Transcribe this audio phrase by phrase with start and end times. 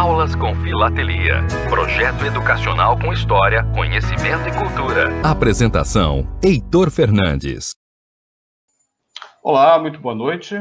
[0.00, 1.46] Aulas com Filatelia.
[1.68, 5.10] Projeto educacional com história, conhecimento e cultura.
[5.22, 7.74] Apresentação: Heitor Fernandes.
[9.42, 10.54] Olá, muito boa noite.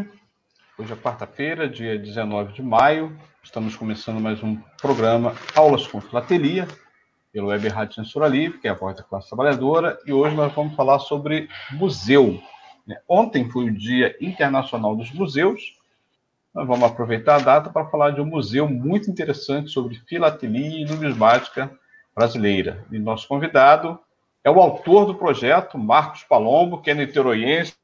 [0.77, 3.17] Hoje é quarta-feira, dia 19 de maio.
[3.41, 6.67] Estamos começando mais um programa Aulas com Filatelia,
[7.31, 10.51] pelo Web Rádio Censura Livre, que é a voz da classe trabalhadora, e hoje nós
[10.51, 12.37] vamos falar sobre museu.
[13.07, 15.78] Ontem foi o Dia Internacional dos Museus,
[16.53, 20.85] nós vamos aproveitar a data para falar de um museu muito interessante sobre filatelia e
[20.85, 21.71] numismática
[22.15, 22.85] brasileira.
[22.91, 23.99] E nosso convidado
[24.43, 27.75] é o autor do projeto, Marcos Palombo, que é niteroiense,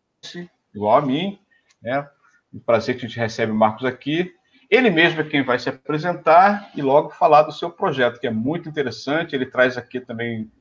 [0.73, 1.39] igual a mim.
[1.81, 2.07] Né?
[2.53, 4.33] Um prazer que a gente recebe o Marcos aqui.
[4.69, 8.31] Ele mesmo é quem vai se apresentar e logo falar do seu projeto, que é
[8.31, 9.35] muito interessante.
[9.35, 10.51] Ele traz aqui também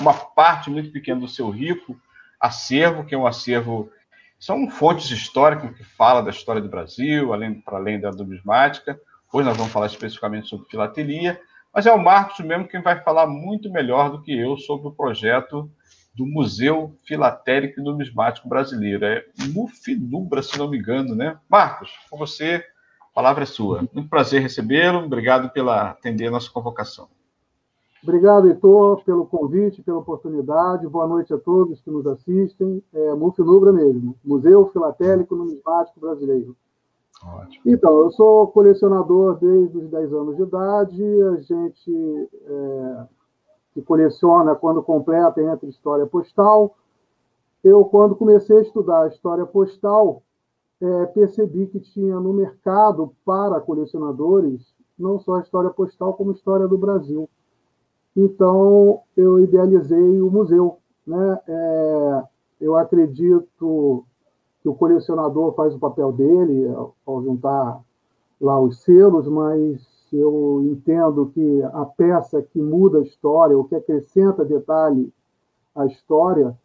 [0.00, 1.98] uma parte muito pequena do seu rico
[2.38, 3.90] acervo, que é um acervo
[4.38, 9.00] são fontes históricas que falam da história do Brasil, além para além da numismática.
[9.32, 11.40] Hoje nós vamos falar especificamente sobre filatelia,
[11.72, 14.92] mas é o Marcos mesmo quem vai falar muito melhor do que eu sobre o
[14.92, 15.70] projeto
[16.14, 19.04] do Museu Filatélico e Numismático Brasileiro.
[19.04, 21.38] É Mufinubra, se não me engano, né?
[21.48, 22.64] Marcos, com você,
[23.00, 23.86] a palavra é sua.
[23.92, 27.08] Muito prazer recebê-lo, obrigado pela atender a nossa convocação.
[28.06, 30.86] Obrigado, Heitor, pelo convite, pela oportunidade.
[30.86, 32.80] Boa noite a todos que nos assistem.
[32.94, 36.56] É Multinubra mesmo, Museu Filatélico Numismático Brasileiro.
[37.20, 37.64] Ótimo.
[37.66, 41.22] Então, eu sou colecionador desde os 10 anos de idade.
[41.24, 43.06] A gente é,
[43.74, 46.76] que coleciona quando completa entra história postal.
[47.64, 50.22] Eu, quando comecei a estudar história postal,
[50.80, 56.34] é, percebi que tinha no mercado para colecionadores não só a história postal, como a
[56.34, 57.28] história do Brasil.
[58.16, 60.78] Então, eu idealizei o museu.
[61.06, 61.38] Né?
[61.46, 62.22] É,
[62.60, 64.04] eu acredito
[64.62, 66.66] que o colecionador faz o papel dele
[67.06, 67.80] ao juntar
[68.40, 73.74] lá os selos, mas eu entendo que a peça que muda a história, ou que
[73.74, 75.12] acrescenta detalhe
[75.74, 76.56] à história,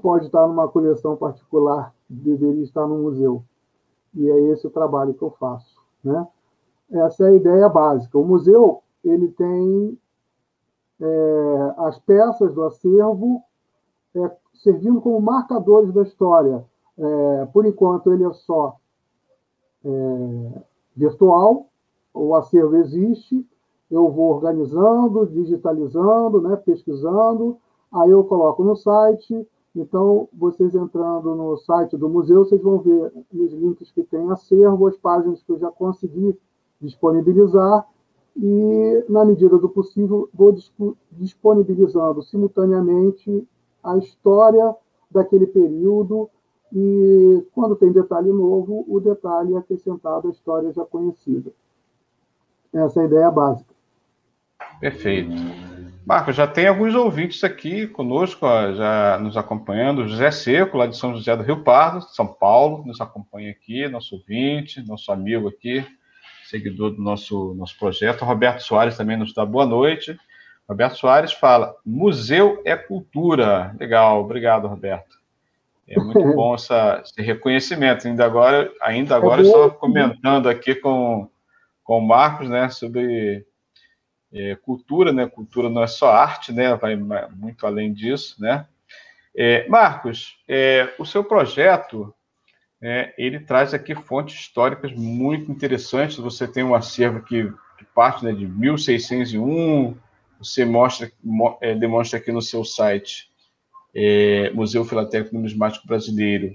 [0.00, 3.42] pode estar numa coleção particular, deveria estar no museu.
[4.14, 5.76] E é esse o trabalho que eu faço.
[6.02, 6.26] Né?
[6.90, 8.18] Essa é a ideia básica.
[8.18, 9.98] O museu ele tem
[11.04, 13.42] é, as peças do acervo
[14.14, 16.64] é, servindo como marcadores da história.
[16.96, 18.76] É, por enquanto, ele é só
[19.84, 20.62] é,
[20.96, 21.66] virtual,
[22.14, 23.46] o acervo existe,
[23.90, 27.58] eu vou organizando, digitalizando, né, pesquisando,
[27.92, 29.46] aí eu coloco no site.
[29.76, 34.86] Então, vocês entrando no site do museu, vocês vão ver os links que tem acervo,
[34.86, 36.38] as páginas que eu já consegui
[36.80, 37.86] disponibilizar,
[38.36, 40.56] e, na medida do possível, vou
[41.12, 43.46] disponibilizando simultaneamente
[43.82, 44.74] a história
[45.10, 46.28] daquele período
[46.72, 51.52] e, quando tem detalhe novo, o detalhe é acrescentado à história já conhecida.
[52.72, 53.72] Essa é a ideia básica.
[54.80, 55.30] Perfeito.
[56.04, 60.08] Marcos, já tem alguns ouvintes aqui conosco, já nos acompanhando.
[60.08, 64.16] José Seco, lá de São José do Rio Pardo, São Paulo, nos acompanha aqui, nosso
[64.16, 65.86] ouvinte, nosso amigo aqui
[66.44, 68.24] seguidor do nosso, nosso projeto.
[68.24, 70.16] Roberto Soares também nos dá boa noite.
[70.68, 73.74] Roberto Soares fala: museu é cultura.
[73.78, 75.18] Legal, obrigado, Roberto.
[75.86, 78.06] É muito bom essa, esse reconhecimento.
[78.06, 81.28] Ainda agora, ainda agora é comentando aqui com,
[81.82, 83.46] com o Marcos, né, sobre
[84.32, 85.26] é, cultura, né?
[85.26, 86.74] Cultura não é só arte, né?
[86.74, 88.66] Vai muito além disso, né?
[89.36, 92.14] É, Marcos, é, o seu projeto
[92.86, 96.18] é, ele traz aqui fontes históricas muito interessantes.
[96.18, 99.96] Você tem um acervo que, que parte né, de 1601,
[100.38, 101.10] você mostra,
[101.62, 103.30] é, demonstra aqui no seu site,
[103.94, 106.54] é, Museu Filatélico Numismático Brasileiro.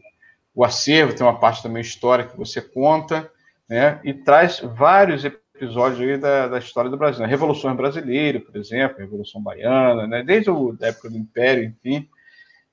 [0.53, 3.31] O acervo tem uma parte também histórica que você conta,
[3.67, 7.23] né, e traz vários episódios da, da história do Brasil.
[7.23, 7.27] Né?
[7.27, 10.53] Revoluções Brasileiras, por exemplo, Revolução Baiana, né, desde a
[10.87, 12.07] época do Império, enfim.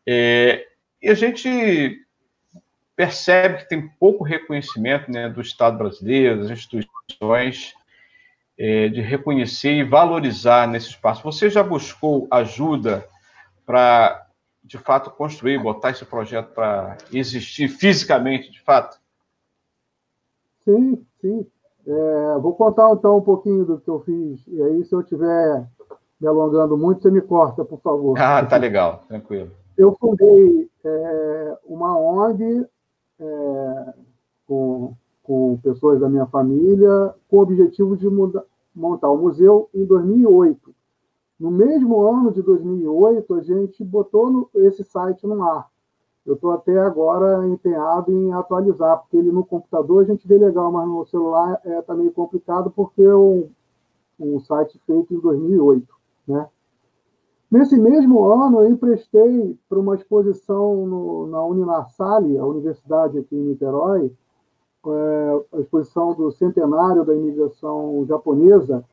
[0.07, 0.67] É,
[1.01, 2.06] e a gente
[2.97, 7.75] percebe que tem pouco reconhecimento né, do Estado brasileiro, das instituições,
[8.59, 11.23] é, de reconhecer e valorizar nesse espaço.
[11.23, 13.07] Você já buscou ajuda
[13.67, 14.27] para,
[14.65, 18.99] de fato, construir, botar esse projeto para existir fisicamente, de fato?
[20.65, 21.47] Sim, sim.
[21.87, 25.65] É, vou contar então um pouquinho do que eu fiz, e aí, se eu estiver
[26.21, 28.19] me alongando muito, você me corta, por favor.
[28.19, 29.53] Ah, tá legal, tranquilo.
[29.77, 32.67] Eu fundei é, uma ONG
[33.21, 33.95] é,
[34.47, 39.85] com, com pessoas da minha família, com o objetivo de muda, montar o museu em
[39.85, 40.75] 2008.
[41.39, 45.69] No mesmo ano de 2008, a gente botou no, esse site no ar.
[46.25, 50.73] Eu estou até agora empenhado em atualizar, porque ele no computador a gente vê legal,
[50.73, 53.49] mas no celular é, tá meio complicado, porque eu,
[54.19, 55.87] um site feito em 2008,
[56.27, 56.49] né?
[57.51, 63.45] Nesse mesmo ano, eu emprestei para uma exposição no, na Uninassale, a universidade aqui em
[63.45, 64.13] Niterói,
[64.87, 68.85] é, a exposição do centenário da imigração japonesa,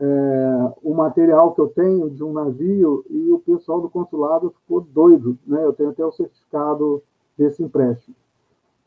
[0.00, 4.80] é, o material que eu tenho de um navio e o pessoal do consulado ficou
[4.80, 5.64] doido, né?
[5.64, 7.00] Eu tenho até o certificado
[7.38, 8.16] desse empréstimo.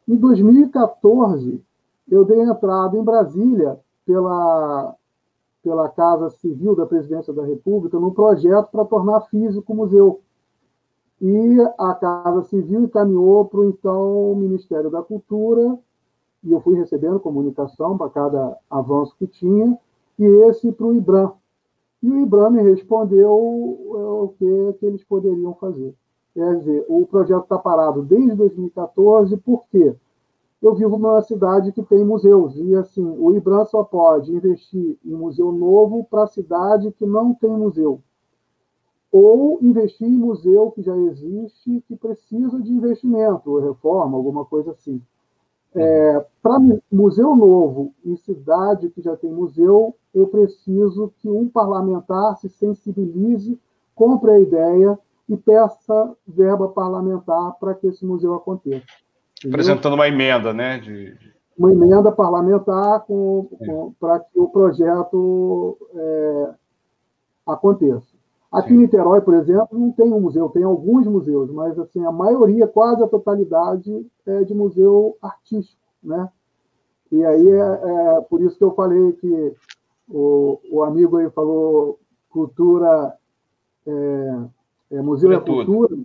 [0.07, 1.62] Em 2014,
[2.10, 4.94] eu dei entrada em Brasília pela
[5.65, 10.21] pela Casa Civil da Presidência da República num projeto para tornar físico o museu.
[11.19, 15.75] E a Casa Civil encaminhou para o então Ministério da Cultura,
[16.44, 19.75] e eu fui recebendo comunicação para cada avanço que tinha,
[20.19, 21.31] e esse para o IBRAM.
[22.03, 25.95] E o IBRAM me respondeu é, o que, que eles poderiam fazer.
[26.35, 29.95] Quer dizer, o projeto está parado desde 2014, por quê?
[30.67, 35.13] Eu vivo numa cidade que tem museus, e assim, o IBRAM só pode investir em
[35.13, 38.01] museu novo para a cidade que não tem museu.
[39.12, 45.01] Ou investir em museu que já existe, que precisa de investimento, reforma, alguma coisa assim.
[45.75, 46.59] É, para
[46.91, 53.59] museu novo em cidade que já tem museu, eu preciso que um parlamentar se sensibilize,
[53.94, 54.97] compre a ideia
[55.29, 59.04] e peça verba parlamentar para que esse museu aconteça.
[59.47, 60.80] Apresentando uma emenda, né?
[60.80, 61.18] De...
[61.57, 66.50] Uma emenda parlamentar com, com para que o projeto é,
[67.45, 68.15] aconteça.
[68.51, 68.75] Aqui Sim.
[68.75, 72.68] em Niterói, por exemplo, não tem um museu, tem alguns museus, mas assim a maioria,
[72.68, 76.30] quase a totalidade, é de museu artístico, né?
[77.12, 79.56] E aí é, é por isso que eu falei que
[80.09, 82.00] o, o amigo aí falou
[82.30, 83.13] cultura,
[83.86, 84.39] é,
[84.91, 85.98] é museu é, cultura.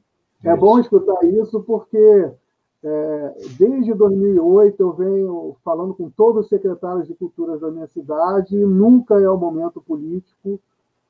[0.44, 2.32] É bom escutar isso porque
[2.82, 8.56] é, desde 2008 eu venho falando com todos os secretários de cultura da minha cidade,
[8.56, 10.58] nunca é o momento político,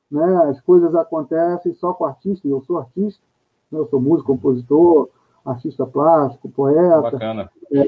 [0.09, 0.49] né?
[0.49, 3.23] as coisas acontecem só com artista, eu sou artista,
[3.71, 3.79] né?
[3.79, 5.09] eu sou músico, compositor,
[5.45, 7.11] artista plástico, poeta.
[7.11, 7.49] Bacana.
[7.71, 7.87] É,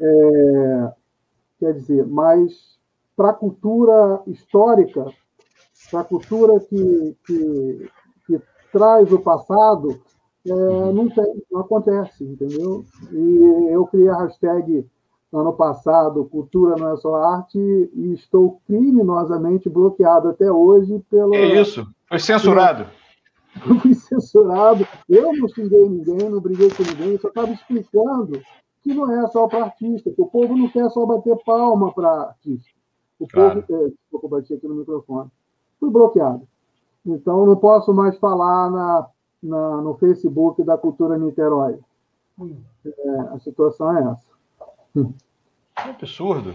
[0.00, 0.92] é,
[1.58, 2.78] quer dizer, mas
[3.16, 5.06] para a cultura histórica,
[5.90, 7.90] para a cultura que, que,
[8.26, 9.98] que traz o passado,
[10.46, 12.84] é, não, tem, não acontece, entendeu?
[13.12, 14.84] E eu criei a hashtag
[15.32, 21.34] ano passado, Cultura Não é Só Arte, e estou criminosamente bloqueado até hoje pelo.
[21.34, 22.86] É isso, foi censurado.
[23.80, 28.40] fui censurado, eu não xinguei ninguém, não briguei com ninguém, só estava explicando
[28.82, 32.08] que não é só para artista, que o povo não quer só bater palma para
[32.08, 32.68] artista.
[33.18, 33.62] O claro.
[33.62, 33.84] povo.
[33.84, 35.30] É, desculpa, bati aqui no microfone.
[35.78, 36.46] Fui bloqueado.
[37.06, 39.06] Então, não posso mais falar na
[39.42, 41.78] na, no Facebook da Cultura Niterói.
[42.84, 45.12] É, a situação é essa.
[45.82, 46.54] Que absurdo.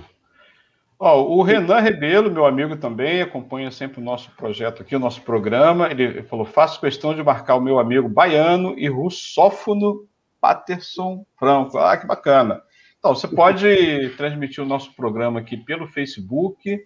[0.99, 5.21] Ó, o Renan Rebelo, meu amigo também, acompanha sempre o nosso projeto aqui, o nosso
[5.21, 5.91] programa.
[5.91, 10.07] Ele falou: faço questão de marcar o meu amigo baiano e russófono
[10.41, 11.77] Paterson Franco.
[11.77, 12.61] Ah, que bacana.
[12.97, 16.83] Então, você pode transmitir o nosso programa aqui pelo Facebook,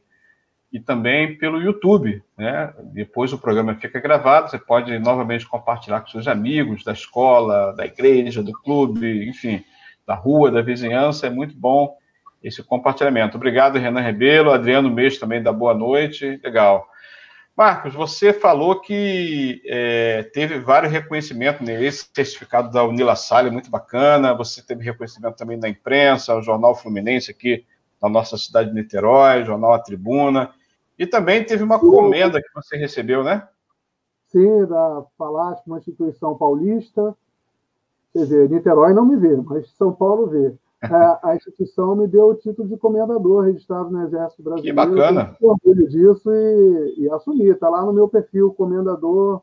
[0.72, 2.24] e também pelo YouTube.
[2.38, 2.74] Né?
[2.94, 7.86] Depois o programa fica gravado, você pode novamente compartilhar com seus amigos da escola, da
[7.86, 9.64] igreja, do clube, enfim,
[10.08, 11.28] da rua, da vizinhança.
[11.28, 11.96] É muito bom
[12.42, 13.38] esse compartilhamento.
[13.38, 14.52] Obrigado, Renan Rebelo.
[14.52, 16.40] Adriano Mês também da boa noite.
[16.44, 16.88] Legal.
[17.56, 24.34] Marcos, você falou que é, teve vários reconhecimentos nesse certificado da Unila Salle, muito bacana.
[24.34, 27.66] Você teve reconhecimento também da imprensa, o Jornal Fluminense aqui
[28.02, 30.50] na nossa cidade de Niterói, Jornal A Tribuna.
[31.02, 33.48] E também teve uma comenda que você recebeu, né?
[34.28, 37.18] Sim, da Palácio, uma instituição paulista.
[38.14, 40.54] Quer dizer, Niterói não me vê, mas São Paulo vê.
[40.84, 44.80] É, a instituição me deu o título de comendador registrado no Exército Brasileiro.
[44.80, 45.36] Que bacana.
[45.42, 47.48] Eu orgulho disso e, e assumi.
[47.48, 49.42] Está lá no meu perfil, comendador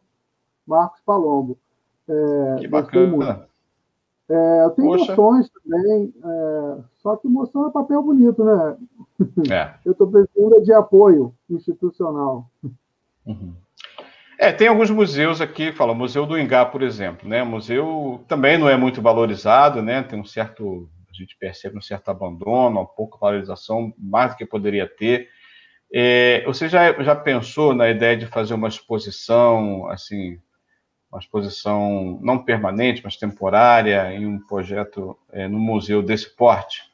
[0.65, 1.59] Marcos Palombo.
[2.09, 3.48] É, que bacana.
[4.31, 5.13] É, eu tenho Poxa.
[5.13, 8.77] emoções também, é, só que emoção é papel bonito, né?
[9.51, 9.75] É.
[9.85, 12.49] Eu estou precisando de apoio institucional.
[13.27, 13.55] Uhum.
[14.39, 17.43] É, tem alguns museus aqui, fala, Museu do Ingá, por exemplo, né?
[17.43, 20.03] O museu também não é muito valorizado, né?
[20.05, 24.47] Tem um certo, a gente percebe um certo abandono, uma pouca valorização, mais do que
[24.47, 25.29] poderia ter.
[25.93, 30.39] É, você já, já pensou na ideia de fazer uma exposição, assim,
[31.11, 36.93] uma exposição não permanente, mas temporária, em um projeto é, no museu desse porte?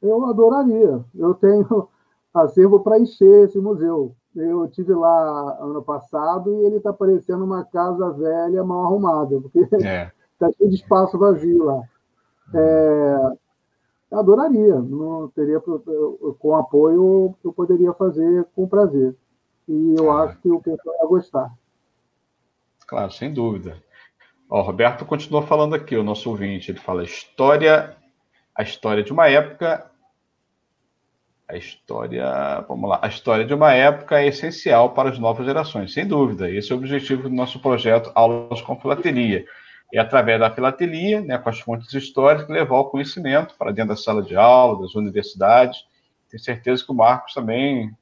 [0.00, 1.04] Eu adoraria.
[1.14, 1.88] Eu tenho
[2.32, 4.14] acervo para encher esse museu.
[4.34, 9.60] Eu tive lá ano passado e ele está parecendo uma casa velha mal arrumada, porque
[9.60, 10.12] está é.
[10.58, 11.82] cheio de espaço vazio lá.
[12.52, 13.32] É,
[14.12, 19.14] adoraria, não teria com apoio eu poderia fazer com prazer.
[19.68, 21.52] E eu acho que o pessoal ia gostar.
[22.94, 23.82] Claro, sem dúvida.
[24.48, 27.96] O Roberto continuou falando aqui, o nosso ouvinte, ele fala história,
[28.56, 29.90] a história de uma época,
[31.48, 32.24] a história,
[32.68, 36.48] vamos lá, a história de uma época é essencial para as novas gerações, sem dúvida.
[36.48, 39.44] Esse é o objetivo do nosso projeto Aulas com Filatelia
[39.92, 43.96] é através da filatelia, né, com as fontes históricas, levar o conhecimento para dentro da
[43.96, 45.84] sala de aula, das universidades.
[46.30, 47.92] Tenho certeza que o Marcos também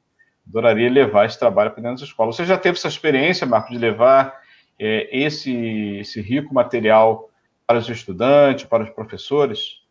[0.47, 2.37] adoraria levar esse trabalho para dentro das escolas.
[2.37, 4.42] Você já teve essa experiência, Marcos, de levar
[4.79, 5.53] é, esse,
[5.99, 7.29] esse rico material
[7.67, 9.83] para os estudantes, para os professores?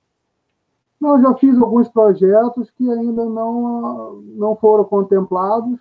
[1.00, 5.80] Não, já fiz alguns projetos que ainda não, não foram contemplados,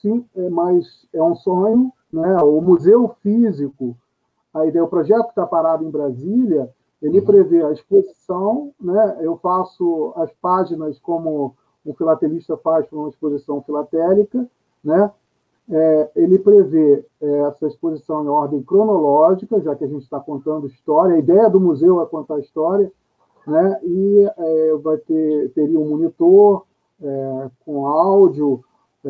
[0.00, 1.92] sim, é, mas é um sonho.
[2.12, 2.36] Né?
[2.42, 3.96] O Museu Físico
[4.54, 7.24] a ideia, o projeto que está parado em Brasília, ele uhum.
[7.24, 9.18] prevê a exposição, né?
[9.20, 14.46] Eu faço as páginas como o filatelista faz para uma exposição filatélica,
[14.84, 15.10] né?
[15.70, 20.66] É, ele prevê é, essa exposição em ordem cronológica, já que a gente está contando
[20.66, 21.14] história.
[21.14, 22.90] A ideia do museu é contar história,
[23.46, 23.80] né?
[23.82, 26.64] E é, vai ter teria um monitor
[27.00, 28.64] é, com áudio,
[29.04, 29.08] é,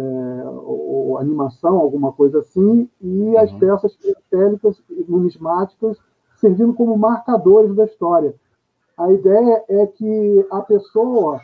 [0.64, 3.58] ou, animação, alguma coisa assim, e as uhum.
[3.58, 5.98] peças filatélicas numismáticas
[6.36, 8.34] servindo como marcadores da história.
[8.96, 11.40] A ideia é que a pessoa,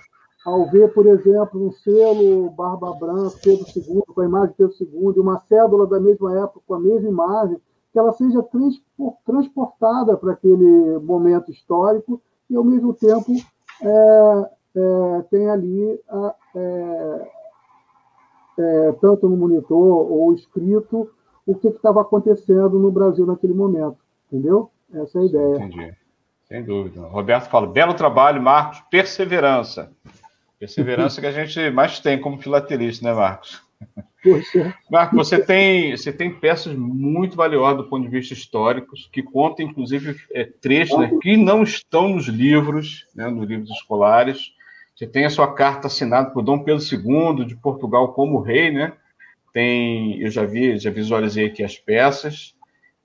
[0.48, 4.74] ao ver, por exemplo, um selo Barba Branca, Pedro II, com a imagem de Pedro
[4.80, 7.58] II, e uma cédula da mesma época com a mesma imagem,
[7.92, 8.42] que ela seja
[9.24, 13.32] transportada para aquele momento histórico e, ao mesmo tempo,
[13.82, 17.28] é, é, tem ali a, é,
[18.58, 21.10] é, tanto no monitor ou escrito,
[21.46, 23.98] o que estava acontecendo no Brasil naquele momento.
[24.30, 24.70] Entendeu?
[24.94, 25.56] Essa é a ideia.
[25.56, 25.94] Entendi.
[26.44, 27.02] Sem dúvida.
[27.02, 29.92] Roberto fala: belo trabalho, Marcos, perseverança.
[30.58, 33.62] Perseverança que a gente mais tem como filatelista, né, Marcos?
[34.22, 34.74] Poxa.
[34.90, 39.66] Marcos, você tem, você tem peças muito valiosas do ponto de vista histórico, que contam,
[39.66, 44.52] inclusive, é, trechos né, que não estão nos livros, né, nos livros escolares.
[44.96, 48.92] Você tem a sua carta assinada por Dom Pedro II de Portugal como rei, né?
[49.52, 52.54] Tem, eu já vi, já visualizei aqui as peças.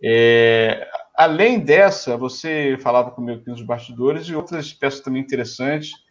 [0.01, 6.02] É, além dessa, você falava comigo aqui nos bastidores e outras peças também interessantes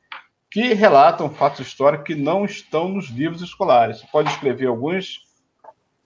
[0.52, 4.00] que relatam fatos históricos que não estão nos livros escolares.
[4.00, 5.24] Você pode escrever alguns?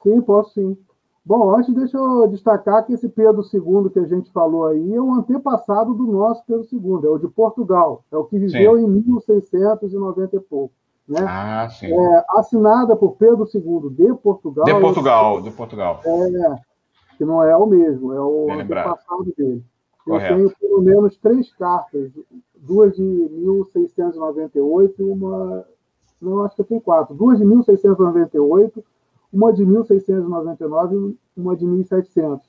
[0.03, 0.79] Sim, posso sim.
[1.25, 5.03] Bom, antes deixa eu destacar que esse Pedro II que a gente falou aí é
[5.03, 8.85] um antepassado do nosso Pedro II, é o de Portugal, é o que viveu sim.
[8.85, 10.73] em 1690 e pouco.
[11.09, 11.19] Né?
[11.27, 11.93] Ah, sim.
[11.93, 14.65] É, assinada por Pedro II de Portugal.
[14.65, 16.01] De Portugal, de Portugal.
[16.05, 16.57] É,
[17.19, 19.35] que não é o mesmo, é o Bem antepassado lembrado.
[19.37, 19.65] dele.
[20.07, 20.35] Eu Correto.
[20.37, 22.13] tenho pelo menos três cartas,
[22.67, 25.65] duas de 1698 e uma.
[26.21, 27.15] Não, acho que tenho quatro.
[27.15, 28.85] Duas de 1698
[29.33, 32.49] uma de 1699 e uma de 1700.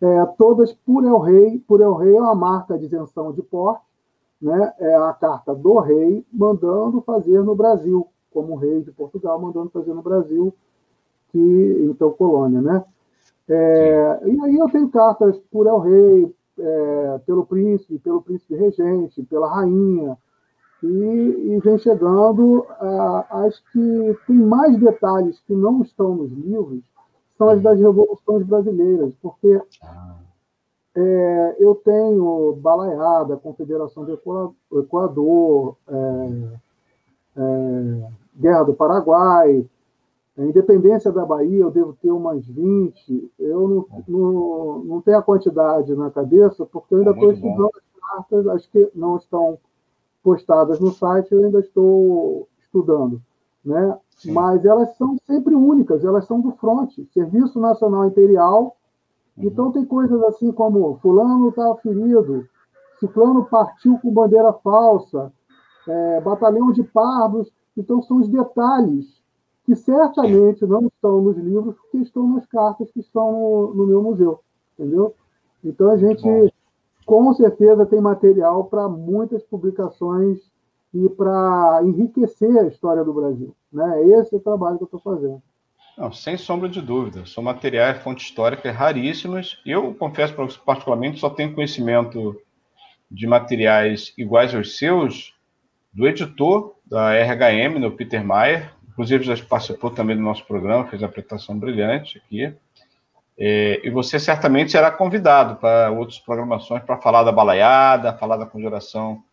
[0.00, 1.58] É, todas por El Rei.
[1.66, 3.84] Por El Rei é uma marca de isenção de porte,
[4.40, 4.72] né?
[4.78, 9.94] é a carta do rei mandando fazer no Brasil, como rei de Portugal mandando fazer
[9.94, 10.52] no Brasil,
[11.30, 12.60] que então colônia.
[12.60, 12.84] Né?
[13.48, 19.22] É, e aí eu tenho cartas por El Rei, é, pelo príncipe, pelo príncipe regente,
[19.24, 20.16] pela rainha,
[20.82, 22.66] e, e vem chegando
[23.30, 26.82] as que têm mais detalhes que não estão nos livros,
[27.38, 29.60] são as das revoluções brasileiras, porque
[30.94, 34.12] é, eu tenho Balaiada, Confederação do
[34.78, 35.92] Equador, é,
[37.36, 39.64] é, Guerra do Paraguai,
[40.38, 43.32] a Independência da Bahia, eu devo ter umas 20.
[43.38, 48.00] Eu não, não, não tenho a quantidade na cabeça, porque eu ainda estou estudando as
[48.00, 49.58] cartas, acho que não estão
[50.22, 53.20] postadas no site, eu ainda estou estudando,
[53.64, 53.98] né?
[54.26, 58.76] Mas elas são sempre únicas, elas são do fronte, Serviço Nacional Imperial.
[59.36, 59.44] Uhum.
[59.44, 62.46] Então tem coisas assim como fulano está ferido,
[63.00, 65.32] ciclano partiu com bandeira falsa,
[65.86, 67.52] é, batalhão de pardos.
[67.76, 69.21] Então são os detalhes
[69.64, 74.02] que certamente não estão nos livros, porque estão nas cartas que estão no, no meu
[74.02, 74.40] museu,
[74.78, 75.14] entendeu?
[75.64, 76.52] Então a gente
[77.04, 80.38] com certeza tem material para muitas publicações
[80.94, 83.54] e para enriquecer a história do Brasil.
[83.72, 84.04] Né?
[84.10, 85.42] Esse é o trabalho que eu estou fazendo.
[85.96, 87.26] Não, sem sombra de dúvida.
[87.26, 89.58] São materiais, fontes históricas raríssimas.
[89.64, 92.36] Eu confesso para você, particularmente, só tenho conhecimento
[93.10, 95.34] de materiais iguais aos seus
[95.92, 98.72] do editor da RHM, no Peter Mayer.
[98.92, 102.54] Inclusive, já participou também do nosso programa, fez uma apresentação brilhante aqui.
[103.38, 108.46] É, e você certamente será convidado para outras programações para falar da balaiada, falar da
[108.46, 109.24] conjuração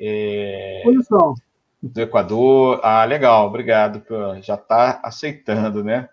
[0.00, 0.82] É...
[1.80, 2.80] Do Equador.
[2.82, 4.02] Ah, legal, obrigado.
[4.42, 6.08] Já está aceitando, né?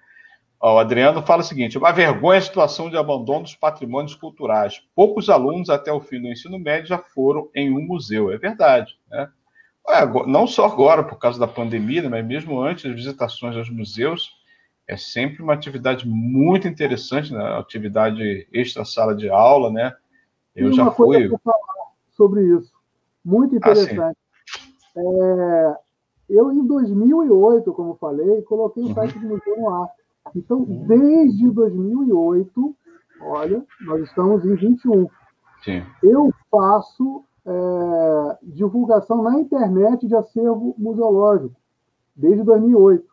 [0.62, 4.84] Ó, o Adriano fala o seguinte: uma vergonha a situação de abandono dos patrimônios culturais.
[4.96, 8.32] Poucos alunos até o fim do ensino médio já foram em um museu.
[8.32, 9.30] É verdade, né?
[10.28, 14.32] Não só agora, por causa da pandemia, mas mesmo antes, as visitações aos museus
[14.88, 17.44] é sempre uma atividade muito interessante, né?
[17.58, 19.96] atividade extra-sala de aula, né?
[20.56, 21.30] Eu já fui.
[21.44, 21.58] falar
[22.12, 22.72] sobre isso.
[23.24, 24.00] Muito ah, interessante.
[24.00, 24.14] Ah,
[24.98, 25.76] é,
[26.30, 28.94] eu, em 2008, como falei, coloquei o uhum.
[28.94, 29.90] site do Museu no ar.
[30.36, 30.86] Então, uhum.
[30.88, 32.76] desde 2008,
[33.22, 35.08] olha, nós estamos em 21.
[35.64, 35.84] Sim.
[36.02, 41.56] Eu faço é, divulgação na internet de acervo museológico,
[42.16, 43.06] desde 2008.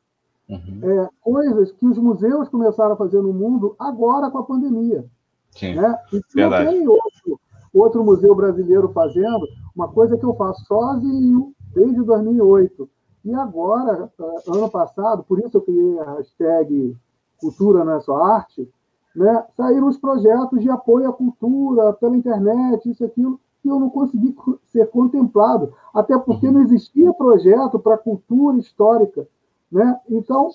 [0.49, 0.81] Uhum.
[0.83, 5.05] É, coisas que os museus começaram a fazer no mundo agora com a pandemia.
[5.51, 5.99] Sim, né?
[6.13, 7.41] E não tem outro,
[7.73, 12.89] outro museu brasileiro fazendo, uma coisa que eu faço sozinho desde 2008.
[13.25, 16.97] E agora, é, ano passado, por isso eu criei a hashtag
[17.43, 18.71] Cultura não é só arte,
[19.17, 19.45] né?
[19.57, 24.35] saíram os projetos de apoio à cultura pela internet, isso e aquilo, eu não consegui
[24.67, 26.55] ser contemplado, até porque uhum.
[26.55, 29.27] não existia projeto para cultura histórica.
[29.71, 29.99] Né?
[30.09, 30.51] Então,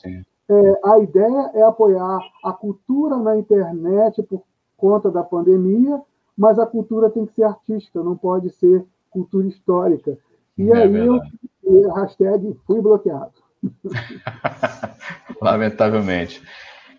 [0.50, 4.44] é, a ideia é apoiar a cultura na internet por
[4.76, 6.02] conta da pandemia,
[6.38, 10.18] mas a cultura tem que ser artística, não pode ser cultura histórica.
[10.58, 11.32] E é aí verdade.
[11.64, 13.34] eu, hashtag fui bloqueado.
[15.42, 16.42] Lamentavelmente.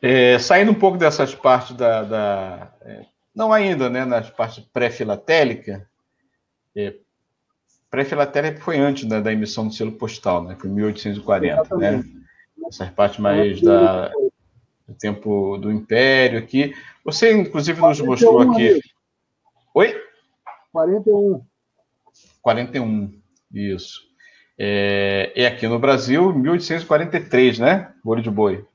[0.03, 2.03] É, saindo um pouco dessas partes da.
[2.03, 5.88] da é, não ainda, né, nas partes pré-filatélica,
[6.79, 6.95] é,
[7.91, 12.05] pré-filatélica foi antes da, da, emissão do selo postal, né, foi 1840, né?
[12.69, 14.09] Essas partes mais da,
[14.87, 16.75] do tempo do Império aqui.
[17.05, 18.81] Você, inclusive, nos mostrou aqui.
[19.75, 19.97] Oi?
[20.73, 21.43] 41.
[22.43, 23.13] 41,
[23.53, 24.03] isso.
[24.59, 27.95] É, é aqui no Brasil, 1843, né?
[28.05, 28.67] Olho de boi.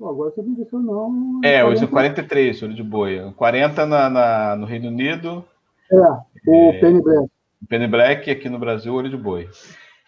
[0.00, 1.40] agora você deixou não.
[1.44, 3.32] É, hoje é 43, olho de boi.
[3.36, 5.44] 40 na, na, no Reino Unido.
[5.92, 7.30] É, o é, Penny Black.
[7.68, 9.48] Penny Black, aqui no Brasil, olho de boi.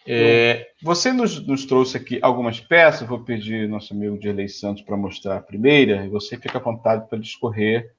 [0.07, 4.95] É, você nos, nos, trouxe aqui algumas peças, vou pedir nosso amigo Dirley Santos para
[4.95, 7.91] mostrar a primeira, e você fica à vontade para discorrer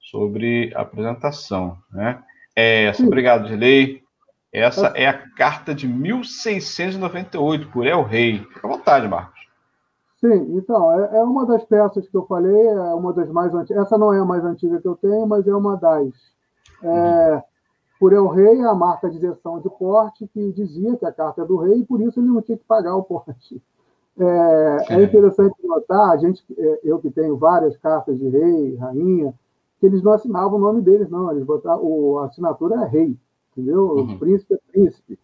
[0.00, 1.78] sobre a apresentação.
[1.92, 2.20] Né?
[2.56, 4.02] É essa, obrigado, Dirley.
[4.52, 8.38] Essa é a carta de 1698, por El Rei.
[8.38, 9.40] Fica à vontade, Marcos.
[10.20, 13.84] Sim, então, é, é, uma das peças que eu falei, é uma das mais antigas.
[13.84, 16.08] Essa não é a mais antiga que eu tenho, mas é uma das.
[16.84, 17.42] É,
[17.98, 21.44] por El Rei, a marca de injeção de porte, que dizia que a carta é
[21.44, 23.62] do rei, e por isso ele não tinha que pagar o porte.
[24.18, 29.34] É, é interessante notar, a gente, é, eu que tenho várias cartas de rei, rainha,
[29.80, 31.30] que eles não assinavam o nome deles, não.
[31.30, 33.16] Eles botavam, a assinatura é rei,
[33.52, 33.90] entendeu?
[33.90, 34.14] Uhum.
[34.14, 35.18] O príncipe é príncipe.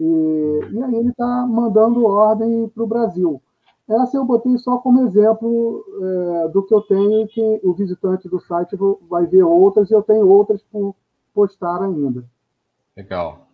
[0.00, 3.42] E, e aí ele está mandando ordem para o Brasil.
[3.88, 5.84] Essa eu botei só como exemplo
[6.44, 8.76] é, do que eu tenho, que o visitante do site
[9.08, 10.94] vai ver outras, e eu tenho outras por
[11.34, 12.22] postar ainda.
[12.94, 13.48] Legal.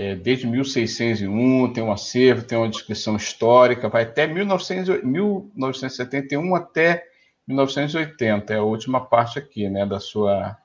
[0.00, 7.04] é, desde 1601, tem um acervo, tem uma descrição histórica, vai até 1900, 1971 até
[7.46, 10.56] 1980, é a última parte aqui, né, da sua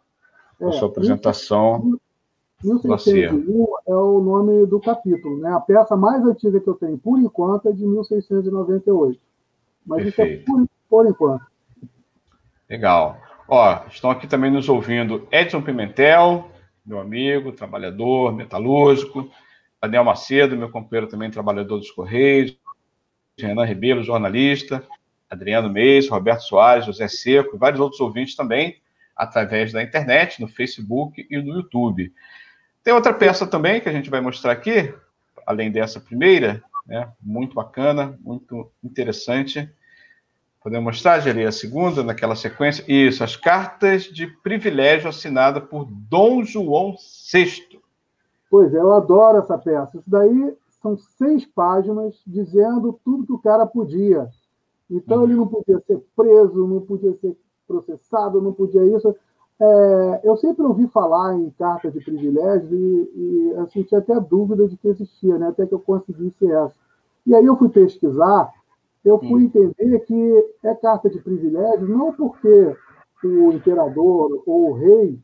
[0.62, 2.00] é, a sua apresentação.
[2.64, 5.52] 1601 é o nome do capítulo, né?
[5.52, 9.20] A peça mais antiga que eu tenho, por enquanto, é de 1698.
[9.86, 10.42] Mas Perfeito.
[10.42, 11.46] isso é por, por enquanto.
[12.70, 13.18] Legal.
[13.48, 16.50] Ó, estão aqui também nos ouvindo Edson Pimentel,
[16.86, 19.32] meu amigo, trabalhador, metalúrgico,
[19.82, 22.58] Daniel Macedo, meu companheiro também, trabalhador dos Correios,
[23.38, 24.86] Renan Ribeiro, jornalista,
[25.30, 28.82] Adriano Meis, Roberto Soares, José Seco, e vários outros ouvintes também
[29.16, 32.14] através da internet, no Facebook e no YouTube.
[32.84, 34.94] Tem outra peça também que a gente vai mostrar aqui,
[35.46, 37.12] além dessa primeira, né?
[37.22, 39.70] Muito bacana, muito interessante.
[40.66, 42.84] Podemos mostrar, Geri, a segunda, naquela sequência?
[42.88, 46.96] Isso, as cartas de privilégio assinada por Dom João
[47.32, 47.80] VI.
[48.50, 49.96] Pois é, eu adoro essa peça.
[49.96, 54.28] Isso daí são seis páginas dizendo tudo que o cara podia.
[54.90, 55.24] Então, uhum.
[55.26, 59.16] ele não podia ser preso, não podia ser processado, não podia isso.
[59.62, 64.68] É, eu sempre ouvi falar em carta de privilégio e, e assim, tinha até dúvida
[64.68, 65.50] de que existia, né?
[65.50, 66.74] até que eu conseguisse essa.
[67.24, 68.52] E aí eu fui pesquisar,
[69.06, 69.46] eu fui hum.
[69.46, 72.76] entender que é carta de privilégio não porque
[73.24, 75.20] o imperador ou o rei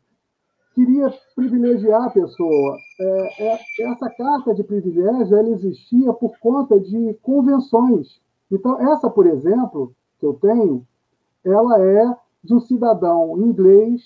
[0.74, 2.78] queria privilegiar a pessoa.
[3.00, 8.22] É, é, essa carta de privilégio ela existia por conta de convenções.
[8.50, 10.86] Então, essa, por exemplo, que eu tenho,
[11.44, 14.02] ela é de um cidadão inglês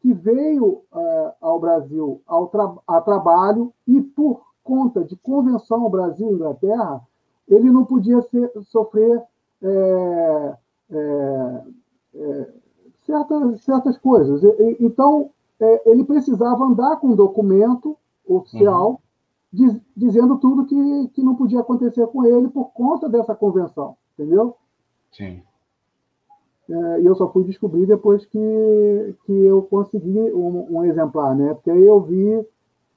[0.00, 7.02] que veio é, ao Brasil ao tra a trabalho e, por conta de convenção Brasil-Inglaterra,
[7.48, 9.22] ele não podia ser, sofrer
[9.62, 10.56] é,
[10.90, 11.62] é,
[12.14, 12.52] é
[13.06, 14.42] certas, certas coisas.
[14.42, 15.30] E, então,
[15.60, 18.98] é, ele precisava andar com um documento oficial uhum.
[19.52, 24.56] diz, dizendo tudo que, que não podia acontecer com ele por conta dessa convenção, entendeu?
[25.12, 25.42] Sim.
[26.68, 31.54] É, e eu só fui descobrir depois que, que eu consegui um, um, exemplar, né?
[31.54, 32.44] Porque aí eu vi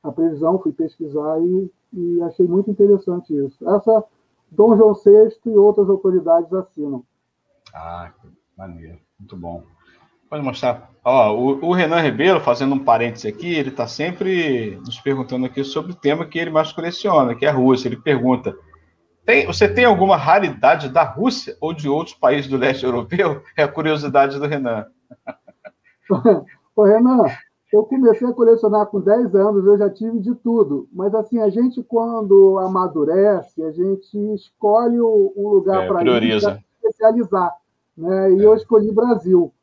[0.01, 3.69] a previsão, fui pesquisar e, e achei muito interessante isso.
[3.69, 4.03] Essa
[4.51, 7.03] Dom João VI e outras autoridades assinam.
[7.73, 9.63] Ah, que maneiro, muito bom.
[10.29, 10.91] Pode mostrar.
[11.03, 15.63] Ó, o, o, Renan Ribeiro, fazendo um parêntese aqui, ele está sempre nos perguntando aqui
[15.63, 17.87] sobre o tema que ele mais coleciona, que é a Rússia.
[17.87, 18.55] Ele pergunta:
[19.25, 23.43] tem, você tem alguma raridade da Rússia ou de outros países do leste europeu?
[23.57, 24.85] É a curiosidade do Renan.
[26.75, 27.25] Ô, Renan,
[27.71, 30.87] eu comecei a colecionar com 10 anos, eu já tive de tudo.
[30.91, 36.03] Mas, assim, a gente, quando amadurece, a gente escolhe um lugar é, para
[36.83, 37.55] especializar.
[37.95, 38.33] Né?
[38.33, 38.45] E é.
[38.45, 39.53] eu escolhi Brasil.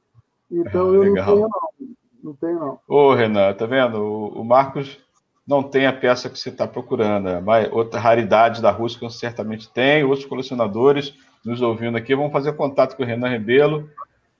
[0.50, 1.26] Então eu Legal.
[1.26, 1.96] não tenho, não.
[2.22, 2.78] Não tenho, não.
[2.88, 3.98] Ô, Renan, tá vendo?
[3.98, 4.98] O, o Marcos
[5.46, 7.40] não tem a peça que você está procurando.
[7.42, 11.14] Mas outra raridade da Rússia que certamente tem, outros colecionadores
[11.44, 13.88] nos ouvindo aqui vão fazer contato com o Renan Rebelo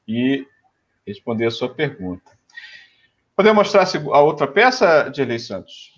[0.07, 0.47] e
[1.07, 2.36] responder a sua pergunta.
[3.37, 5.95] Podemos mostrar a outra peça, Dirley Santos?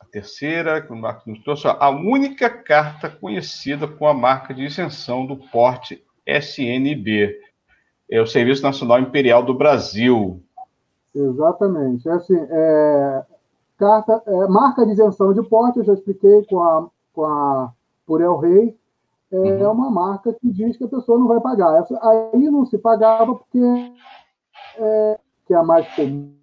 [0.00, 4.64] A terceira, que o Marcos nos trouxe, a única carta conhecida com a marca de
[4.64, 7.40] isenção do porte SNB
[8.10, 10.42] é o Serviço Nacional Imperial do Brasil.
[11.14, 12.08] Exatamente.
[12.08, 13.24] É assim, é,
[13.78, 17.72] carta, é, marca de isenção de porte, eu já expliquei com a, com a
[18.04, 18.76] Purel Rei,
[19.30, 19.72] é uhum.
[19.72, 21.78] uma marca que diz que a pessoa não vai pagar.
[21.80, 23.92] Essa, aí não se pagava porque
[24.78, 26.34] é, que é a mais comum,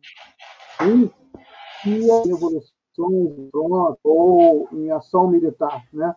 [1.86, 5.84] e a revolução pronto, ou em ação militar.
[5.92, 6.16] Né?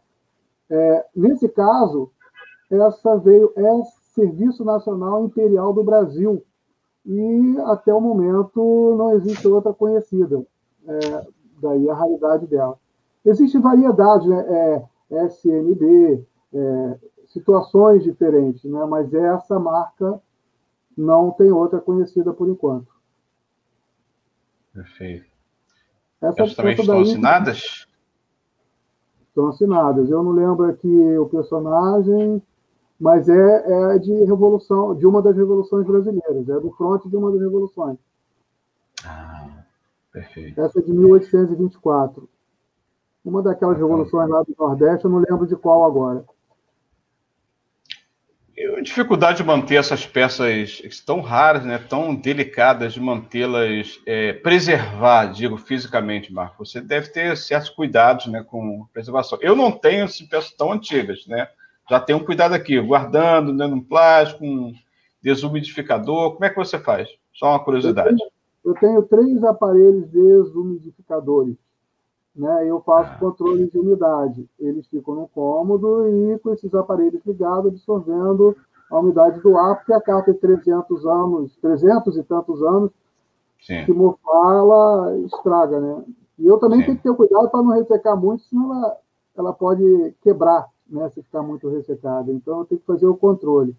[0.70, 2.11] É, nesse caso,
[2.70, 6.42] essa veio, essa Serviço Nacional Imperial do Brasil.
[7.05, 10.44] E até o momento não existe outra conhecida.
[10.88, 11.27] É,
[11.61, 12.79] daí a raridade dela.
[13.25, 14.88] Existe variedade, né?
[15.11, 18.85] É, SNB, é, situações diferentes, né?
[18.87, 20.20] mas essa marca
[20.96, 22.88] não tem outra conhecida por enquanto.
[24.72, 25.26] Perfeito.
[26.20, 27.87] Essa, Elas também estão daí, assinadas?
[29.28, 30.11] Estão assinadas.
[30.11, 32.42] Eu não lembro aqui o personagem,
[32.98, 37.30] mas é, é de revolução, de uma das revoluções brasileiras, é do fronte de uma
[37.30, 37.98] das revoluções.
[39.04, 39.64] Ah,
[40.11, 40.61] perfeito.
[40.61, 42.28] Essa é de 1824.
[43.24, 46.24] Uma daquelas revoluções lá do Nordeste, eu não lembro de qual agora.
[48.77, 55.27] A dificuldade de manter essas peças tão raras, né, tão delicadas, de mantê-las, é, preservar,
[55.27, 56.64] digo, fisicamente, Marco.
[56.64, 59.38] Você deve ter certos cuidados né, com preservação.
[59.42, 61.49] Eu não tenho assim, peças tão antigas, né?
[61.88, 64.73] já tem um cuidado aqui, guardando né, num plástico, um
[65.23, 66.33] desumidificador.
[66.33, 67.09] Como é que você faz?
[67.33, 68.11] Só uma curiosidade.
[68.11, 68.31] Eu tenho,
[68.64, 71.57] eu tenho três aparelhos desumidificadores.
[72.37, 72.68] Né?
[72.68, 73.18] Eu faço ah.
[73.18, 74.46] controle de umidade.
[74.59, 78.57] Eles ficam no cômodo e com esses aparelhos ligados, absorvendo
[78.90, 82.90] a umidade do ar, porque a carta de 300 anos, 300 e tantos anos,
[83.61, 83.85] Sim.
[83.85, 86.05] que mofar, ela estraga, né?
[86.38, 86.87] E eu também Sim.
[86.87, 88.96] tenho que ter cuidado para não ressecar muito, senão ela,
[89.37, 92.31] ela pode quebrar né, se ficar muito ressecada.
[92.31, 93.75] Então, eu tenho que fazer o controle.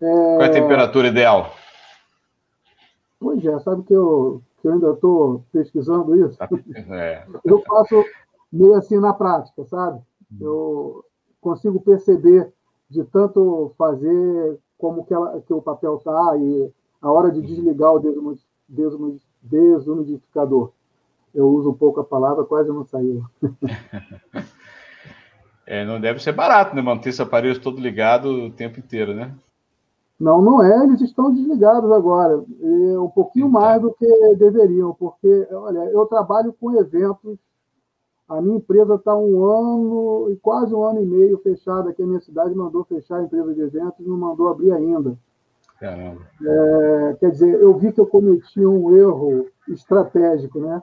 [0.00, 0.36] É...
[0.36, 1.50] Qual é a temperatura ideal?
[3.18, 6.38] Pois é, sabe que eu, que eu ainda estou pesquisando isso?
[6.90, 7.26] É.
[7.44, 8.02] Eu faço
[8.50, 10.00] meio assim na prática, sabe?
[10.32, 10.38] Hum.
[10.40, 11.04] Eu
[11.38, 12.50] consigo perceber
[12.88, 16.72] de tanto fazer como que, ela, que o papel está e
[17.02, 20.72] a hora de desligar o desumidificador.
[21.34, 23.22] Eu uso um pouco a palavra, quase não saiu.
[25.66, 26.82] É, não deve ser barato, né?
[26.82, 29.34] Manter esse aparelho todo ligado o tempo inteiro, né?
[30.18, 30.84] Não, não é.
[30.84, 32.44] Eles estão desligados agora.
[32.60, 37.38] E um pouquinho mais do que deveriam, porque, olha, eu trabalho com eventos.
[38.28, 42.02] A minha empresa está um ano e quase um ano e meio fechada aqui.
[42.02, 45.16] A minha cidade mandou fechar a empresa de eventos, não mandou abrir ainda.
[45.78, 46.22] Caramba.
[46.42, 50.82] É, quer dizer, eu vi que eu cometi um erro estratégico, né?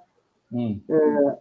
[0.54, 0.80] Hum.
[0.88, 1.38] É,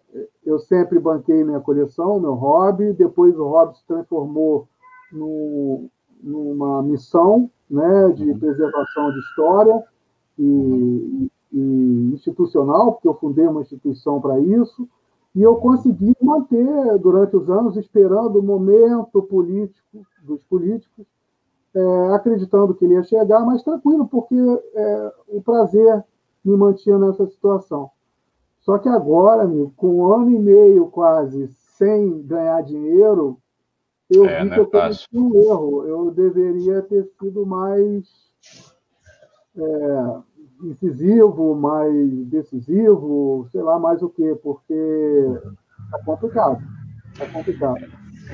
[0.47, 2.93] eu sempre banquei minha coleção, meu hobby.
[2.93, 4.69] Depois o hobby se transformou
[5.13, 5.91] no,
[6.23, 8.39] numa missão né, de uhum.
[8.39, 9.85] preservação de história.
[10.39, 14.89] E, e institucional, porque eu fundei uma instituição para isso,
[15.35, 21.07] e eu consegui manter durante os anos, esperando o momento político dos políticos,
[21.73, 24.35] é, acreditando que ele ia chegar, mas tranquilo, porque
[24.75, 26.05] é, o prazer
[26.45, 27.91] me mantinha nessa situação.
[28.61, 33.39] Só que agora, amigo, com um ano e meio quase sem ganhar dinheiro,
[34.11, 35.87] eu é, vi que eu cometi um erro.
[35.87, 38.05] Eu deveria ter sido mais
[39.57, 40.21] é,
[40.65, 44.75] incisivo, mais decisivo, sei lá mais o quê, porque
[45.95, 46.59] é complicado.
[47.21, 47.87] É complicado.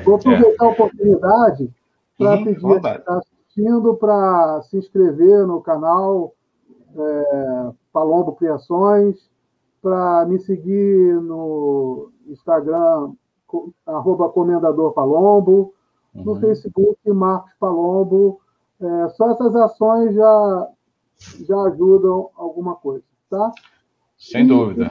[0.05, 0.69] Vou aproveitar é.
[0.69, 1.75] a oportunidade
[2.19, 6.35] para pedir quem está assistindo para se inscrever no canal
[6.97, 9.31] é, Palombo Criações,
[9.83, 13.13] para me seguir no Instagram,
[13.87, 15.73] arroba Comendador Palombo,
[16.15, 16.25] uhum.
[16.25, 18.41] no Facebook, Marcos Palombo.
[18.81, 20.69] É, só essas ações já,
[21.47, 23.51] já ajudam alguma coisa, tá?
[24.19, 24.91] Sem e, dúvida.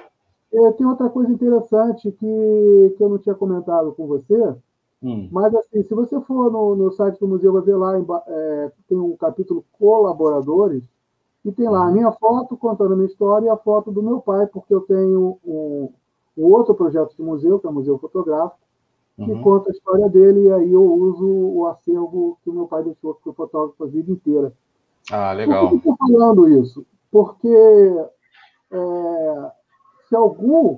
[0.53, 4.55] É, tem outra coisa interessante que, que eu não tinha comentado com você,
[5.03, 5.27] hum.
[5.31, 7.93] mas assim, se você for no, no site do museu, vai ver lá,
[8.27, 10.81] é, tem um capítulo colaboradores,
[11.43, 14.19] e tem lá a minha foto contando a minha história e a foto do meu
[14.19, 15.89] pai, porque eu tenho um,
[16.37, 18.59] um outro projeto de museu, que é o Museu Fotográfico,
[19.15, 19.41] que uhum.
[19.41, 23.13] conta a história dele, e aí eu uso o acervo que o meu pai deixou,
[23.13, 24.53] que foi fotógrafo a vida inteira.
[25.11, 25.69] Ah, legal.
[25.69, 26.85] Por que eu estou falando isso?
[27.09, 27.47] Porque
[28.71, 29.51] é,
[30.09, 30.77] se algum,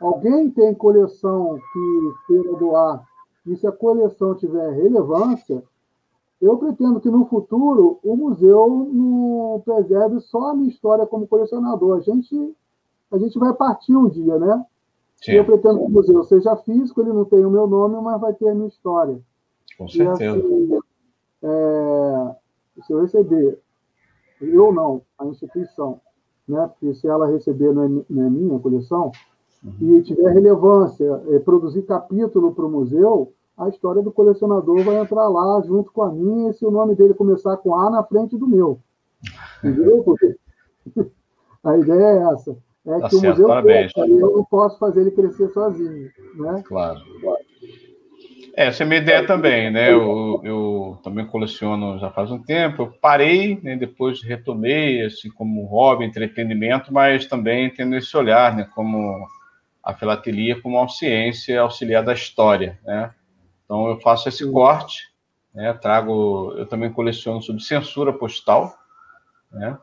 [0.00, 3.08] alguém tem coleção que queira doar,
[3.46, 5.62] e se a coleção tiver relevância,
[6.40, 11.98] eu pretendo que no futuro o museu não preserve só a minha história como colecionador.
[11.98, 12.56] A gente,
[13.10, 14.64] a gente vai partir um dia, né?
[15.20, 15.32] Sim.
[15.32, 18.32] Eu pretendo que o museu seja físico, ele não tem o meu nome, mas vai
[18.32, 19.20] ter a minha história.
[19.76, 20.38] Com certeza.
[20.38, 20.78] E, assim,
[21.42, 22.36] é,
[22.82, 23.58] se eu receber,
[24.40, 26.00] eu não, a instituição,
[26.48, 26.68] né?
[26.68, 29.12] Porque se ela receber não é, não é minha coleção,
[29.62, 29.96] uhum.
[29.96, 35.28] e tiver relevância, é, produzir capítulo para o museu, a história do colecionador vai entrar
[35.28, 38.38] lá junto com a minha, e se o nome dele começar com A na frente
[38.38, 38.80] do meu.
[39.62, 40.02] Entendeu?
[40.02, 40.36] Porque
[41.62, 42.56] a ideia é essa.
[42.86, 43.92] É tá que certo, o museu parabéns.
[43.96, 46.10] Eu não posso fazer ele crescer sozinho.
[46.34, 46.62] Né?
[46.66, 47.00] Claro.
[48.56, 49.92] É, essa é a minha ideia também, né?
[49.92, 52.82] Eu, eu também coleciono já faz um tempo.
[52.82, 53.76] Eu parei, né?
[53.76, 58.68] depois retomei, assim, como hobby, entretenimento, mas também tendo esse olhar, né?
[58.74, 59.26] Como
[59.82, 63.14] a filatelia como uma ciência auxiliar da história, né?
[63.64, 64.52] Então eu faço esse Sim.
[64.52, 65.10] corte,
[65.54, 65.72] né?
[65.74, 68.74] Trago, eu também coleciono sobre censura postal,
[69.50, 69.78] né?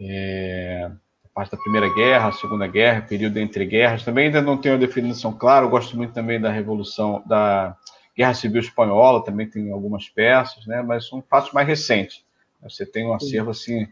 [0.00, 0.90] É,
[1.34, 4.04] parte da Primeira Guerra, Segunda Guerra, período entre guerras.
[4.04, 5.64] Também ainda não tenho a definição clara.
[5.64, 7.76] Eu gosto muito também da Revolução, da
[8.16, 9.24] Guerra Civil Espanhola.
[9.24, 10.82] Também tem algumas peças, né?
[10.82, 12.24] Mas são fatos mais recentes.
[12.62, 13.88] Você tem um acervo assim um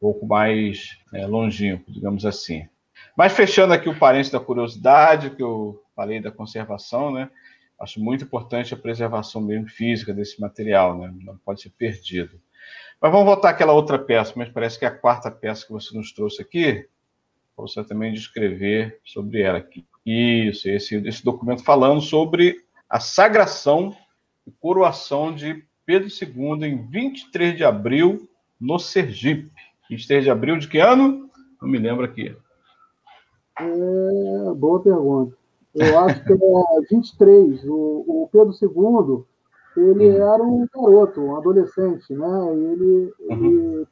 [0.00, 2.68] pouco mais né, longínquo, digamos assim.
[3.16, 7.30] Mas fechando aqui o parênteses da curiosidade, que eu falei da conservação, né?
[7.82, 11.12] acho muito importante a preservação mesmo física desse material, né?
[11.22, 12.40] não pode ser perdido.
[13.02, 15.92] Mas vamos voltar àquela outra peça, mas parece que é a quarta peça que você
[15.96, 16.86] nos trouxe aqui,
[17.56, 19.84] para você também descrever sobre ela aqui.
[20.06, 23.92] Isso, esse, esse documento falando sobre a sagração
[24.46, 28.28] e coroação de Pedro II em 23 de abril,
[28.60, 29.50] no Sergipe.
[29.90, 31.28] 23 de abril de que ano?
[31.60, 32.36] Não me lembro aqui.
[33.58, 35.36] É, boa pergunta.
[35.74, 36.36] Eu acho que é
[36.88, 37.64] 23.
[37.64, 39.24] O, o Pedro II,
[39.76, 40.16] ele uhum.
[40.16, 42.54] era um garoto, um adolescente, né?
[42.54, 43.46] Ele, uhum.
[43.46, 43.88] ele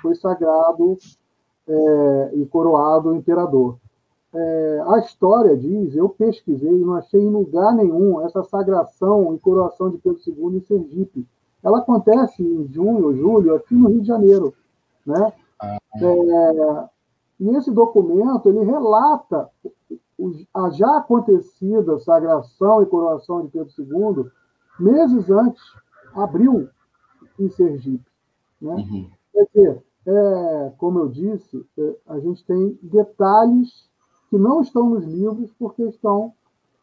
[0.00, 0.96] foi sagrado
[1.68, 3.76] é, e coroado imperador.
[4.34, 9.38] É, a história diz, eu pesquisei e não achei em lugar nenhum essa sagração e
[9.38, 11.26] coroação de Pedro II em Sergipe.
[11.62, 14.52] Ela acontece em junho julho aqui no Rio de Janeiro,
[15.06, 15.32] né?
[15.60, 15.78] Ah.
[16.02, 16.88] É,
[17.40, 19.48] e esse documento ele relata
[20.54, 24.30] a já acontecida sagração e coroação de Pedro II,
[24.78, 25.62] meses antes,
[26.14, 26.68] abriu
[27.38, 28.04] em Sergipe.
[28.60, 28.74] Né?
[28.74, 29.10] Uhum.
[29.32, 33.88] Quer dizer, é, como eu disse, é, a gente tem detalhes
[34.30, 36.32] que não estão nos livros porque estão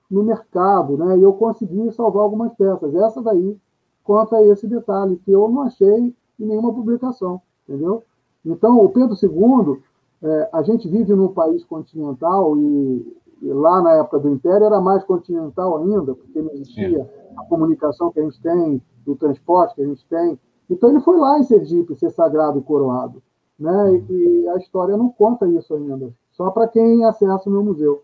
[0.10, 1.18] no mercado, né?
[1.18, 2.94] E eu consegui salvar algumas peças.
[2.96, 3.58] Essa daí
[4.04, 8.04] conta esse detalhe que eu não achei em nenhuma publicação, entendeu?
[8.46, 9.82] Então, o Pedro II,
[10.24, 14.80] é, a gente vive num país continental e e lá na época do Império era
[14.80, 19.82] mais continental ainda, porque não existia a comunicação que a gente tem, o transporte que
[19.82, 20.40] a gente tem.
[20.70, 23.22] Então ele foi lá em Sergipe ser sagrado e coroado.
[23.60, 23.96] Né?
[24.10, 28.04] E, e a história não conta isso ainda, só para quem acessa o meu museu.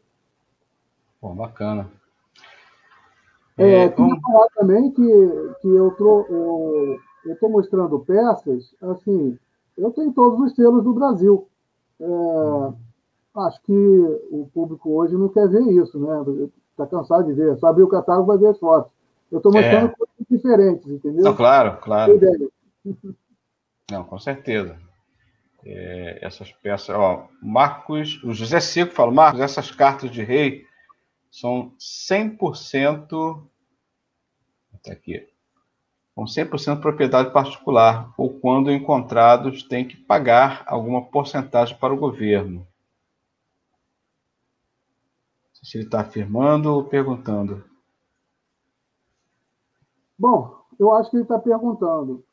[1.22, 1.90] Pô, bacana.
[3.58, 9.38] É, é, queria falar também que, que eu estou mostrando peças, assim,
[9.76, 11.48] eu tenho todos os selos do Brasil.
[12.00, 12.87] é,
[13.40, 13.74] acho que
[14.32, 16.50] o público hoje não quer ver isso, né?
[16.72, 17.58] Está cansado de ver.
[17.58, 18.92] Só abrir o catálogo vai ver as fotos.
[19.32, 19.96] Eu estou mostrando é.
[19.96, 21.24] coisas diferentes, entendeu?
[21.24, 22.20] Não, claro, claro.
[23.90, 24.78] Não, com certeza.
[25.66, 30.66] É, essas peças, ó, Marcos, o José Seco fala, Marcos, essas cartas de rei
[31.32, 33.42] são 100%
[34.84, 35.28] tá aqui,
[36.16, 42.66] com 100% propriedade particular, ou quando encontrados tem que pagar alguma porcentagem para o governo.
[45.68, 47.62] Se ele está afirmando ou perguntando.
[50.18, 52.24] Bom, eu acho que ele está perguntando.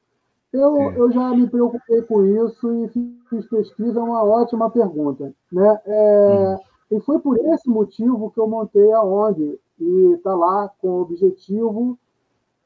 [0.52, 2.88] Eu, eu já me preocupei com isso e
[3.28, 5.34] fiz pesquisa, é uma ótima pergunta.
[5.50, 5.80] Né?
[5.84, 6.96] É, hum.
[6.96, 11.00] E foi por esse motivo que eu montei a ONG, e está lá com o
[11.00, 11.98] objetivo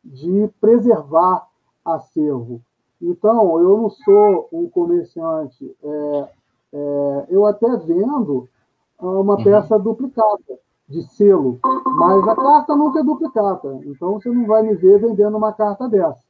[0.04, 1.48] de preservar
[1.82, 2.60] acervo.
[3.00, 6.28] Então, eu não sou um comerciante, é,
[6.74, 8.46] é, eu até vendo
[9.00, 9.44] uma uhum.
[9.44, 10.58] peça duplicada
[10.88, 15.36] de selo, mas a carta nunca é duplicata, então você não vai me ver vendendo
[15.36, 16.22] uma carta dessa.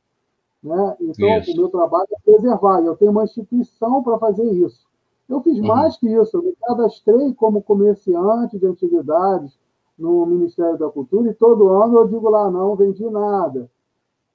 [0.62, 0.96] Né?
[1.00, 1.52] Então, isso.
[1.52, 4.86] o meu trabalho é preservar, eu tenho uma instituição para fazer isso.
[5.28, 5.66] Eu fiz uhum.
[5.66, 9.56] mais que isso, eu me cadastrei como comerciante de antiguidades
[9.96, 13.70] no Ministério da Cultura, e todo ano eu digo lá, não vendi nada.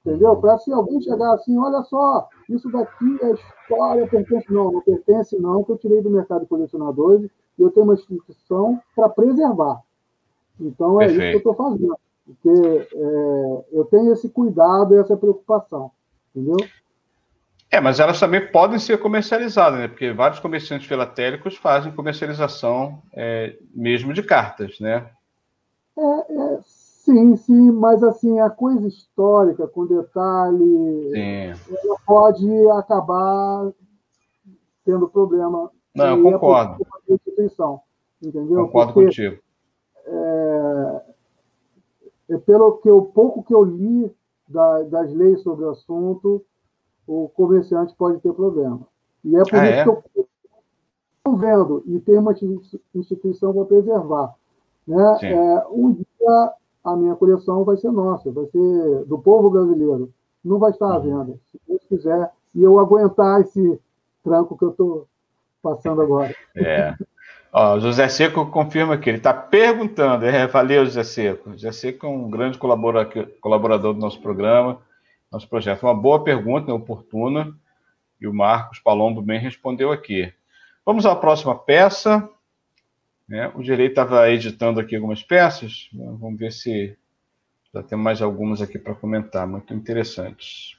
[0.04, 0.32] Entendeu?
[0.32, 0.40] Uhum.
[0.40, 4.52] Para se alguém chegar assim, olha só, isso daqui é história, pertence.
[4.52, 7.94] Não, não pertence, não, que eu tirei do mercado de colecionadores e eu tenho uma
[7.94, 9.80] instituição para preservar.
[10.60, 11.22] Então é Perfeito.
[11.22, 11.98] isso que eu estou fazendo.
[12.26, 15.90] Porque é, eu tenho esse cuidado e essa preocupação
[16.34, 16.56] entendeu?
[17.70, 19.88] É, mas elas também podem ser comercializadas, né?
[19.88, 25.10] Porque vários comerciantes filatélicos fazem comercialização é, mesmo de cartas, né?
[25.96, 31.76] É, é, sim, sim, mas assim, a coisa histórica, com detalhe, sim.
[31.84, 33.72] ela pode acabar
[34.84, 35.70] tendo problema.
[35.94, 36.86] Não, eu concordo.
[37.08, 37.80] Instituição,
[38.22, 38.64] entendeu?
[38.66, 39.42] Concordo Porque, contigo.
[40.06, 41.02] É,
[42.30, 44.10] é, pelo que eu, pouco que eu li
[44.48, 46.44] da, das leis sobre o assunto,
[47.06, 48.80] o comerciante pode ter problema.
[49.24, 49.84] E é por ah, isso é?
[49.84, 50.28] que eu
[51.18, 52.34] estou vendo, e tem uma
[52.94, 54.34] instituição para preservar.
[54.86, 55.18] Né?
[55.22, 56.52] É, um dia
[56.82, 60.12] a minha coleção vai ser nossa, vai ser do povo brasileiro.
[60.44, 61.02] Não vai estar à uhum.
[61.24, 63.80] venda, se Deus quiser, e eu aguentar esse
[64.22, 65.06] tranco que eu estou
[65.64, 66.36] passando agora.
[66.54, 66.94] É.
[67.50, 70.26] Ó, José Seco confirma que ele está perguntando.
[70.26, 71.52] É, valeu, José Seco.
[71.52, 74.80] José Seco é um grande colaborador do nosso programa,
[75.32, 75.84] nosso projeto.
[75.84, 77.54] Uma boa pergunta, né, oportuna,
[78.20, 80.32] e o Marcos Palombo bem respondeu aqui.
[80.84, 82.28] Vamos à próxima peça.
[83.26, 83.50] Né?
[83.54, 85.88] O direito estava editando aqui algumas peças.
[85.92, 86.96] Vamos ver se
[87.72, 90.76] já tem mais algumas aqui para comentar, muito interessantes.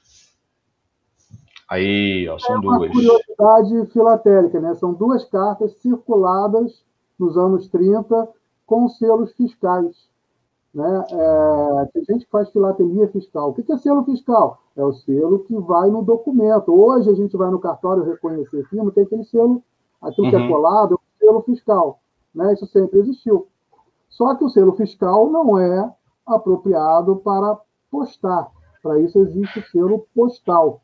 [1.68, 2.92] Aí, ó, são é uma duas.
[2.92, 4.74] curiosidade filatélica, né?
[4.74, 6.84] São duas cartas circuladas
[7.18, 8.28] nos anos 30
[8.64, 10.08] com selos fiscais.
[10.72, 11.04] Né?
[11.10, 13.50] É, tem gente que faz filatelia fiscal.
[13.50, 14.60] O que é selo fiscal?
[14.76, 16.70] É o selo que vai no documento.
[16.70, 19.62] Hoje a gente vai no cartório reconhecer firma, tem aquele selo,
[20.02, 20.30] aquilo uhum.
[20.30, 20.48] que é uhum.
[20.48, 22.00] colado, é o selo fiscal.
[22.34, 22.52] Né?
[22.52, 23.46] Isso sempre existiu.
[24.10, 25.90] Só que o selo fiscal não é
[26.26, 27.58] apropriado para
[27.90, 28.50] postar.
[28.82, 30.82] Para isso existe o selo postal.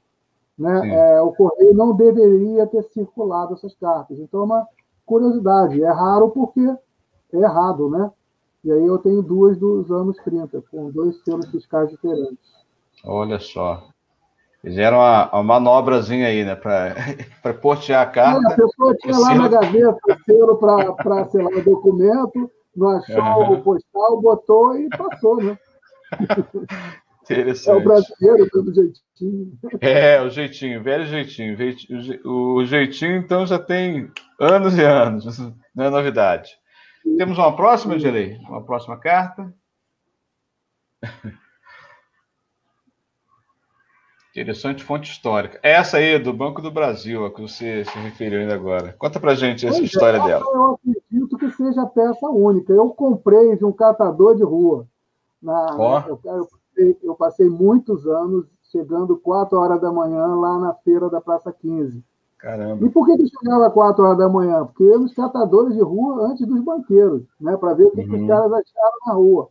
[0.58, 0.94] Né?
[0.94, 4.18] É, o correio não deveria ter circulado essas cartas.
[4.18, 4.68] Então, é uma
[5.06, 5.82] curiosidade.
[5.82, 8.10] É raro porque é errado, né?
[8.64, 12.52] E aí eu tenho duas dos anos 30, com dois selos fiscais diferentes.
[13.04, 13.82] Olha só.
[14.60, 16.54] Fizeram uma, uma manobrazinha aí, né?
[16.54, 16.94] Para
[17.60, 18.48] postear a carta.
[18.48, 23.16] É, a pessoa tinha lá na gaveta o selo para selar o documento, não achou
[23.16, 23.52] uhum.
[23.54, 25.58] o postal, botou e passou, né?
[27.22, 27.70] Interessante.
[27.70, 29.58] É o brasileiro pelo jeitinho.
[29.80, 31.56] É, o jeitinho, velho jeitinho.
[32.24, 34.10] O jeitinho, então, já tem
[34.40, 35.38] anos e anos,
[35.74, 36.50] não é novidade.
[37.16, 38.36] Temos uma próxima, Gelei?
[38.48, 39.52] Uma próxima carta?
[44.34, 45.60] Interessante fonte histórica.
[45.62, 48.94] Essa aí, do Banco do Brasil, a que você se referiu ainda agora.
[48.98, 50.42] Conta pra gente essa pois é, história é, dela.
[50.42, 52.72] Eu acredito que seja peça única.
[52.72, 54.88] Eu comprei de um catador de rua.
[55.42, 55.98] Na, oh.
[56.08, 61.20] eu, eu eu passei muitos anos chegando 4 horas da manhã lá na feira da
[61.20, 62.02] Praça 15.
[62.38, 62.84] Caramba.
[62.84, 64.64] E por que, que chegava 4 horas da manhã?
[64.64, 67.56] Porque eram os catadores de rua antes dos banqueiros, né?
[67.56, 68.08] para ver o que, uhum.
[68.08, 68.26] que, os uhum.
[68.26, 69.48] caras acharam na rua.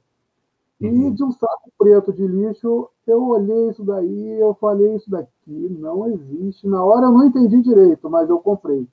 [0.82, 1.14] E uhum.
[1.14, 6.08] de um saco preto de lixo, eu olhei isso daí, eu falei, isso daqui não
[6.08, 6.68] existe.
[6.68, 8.88] Na hora eu não entendi direito, mas eu comprei.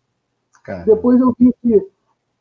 [0.63, 0.85] Caramba.
[0.85, 1.89] Depois eu vi que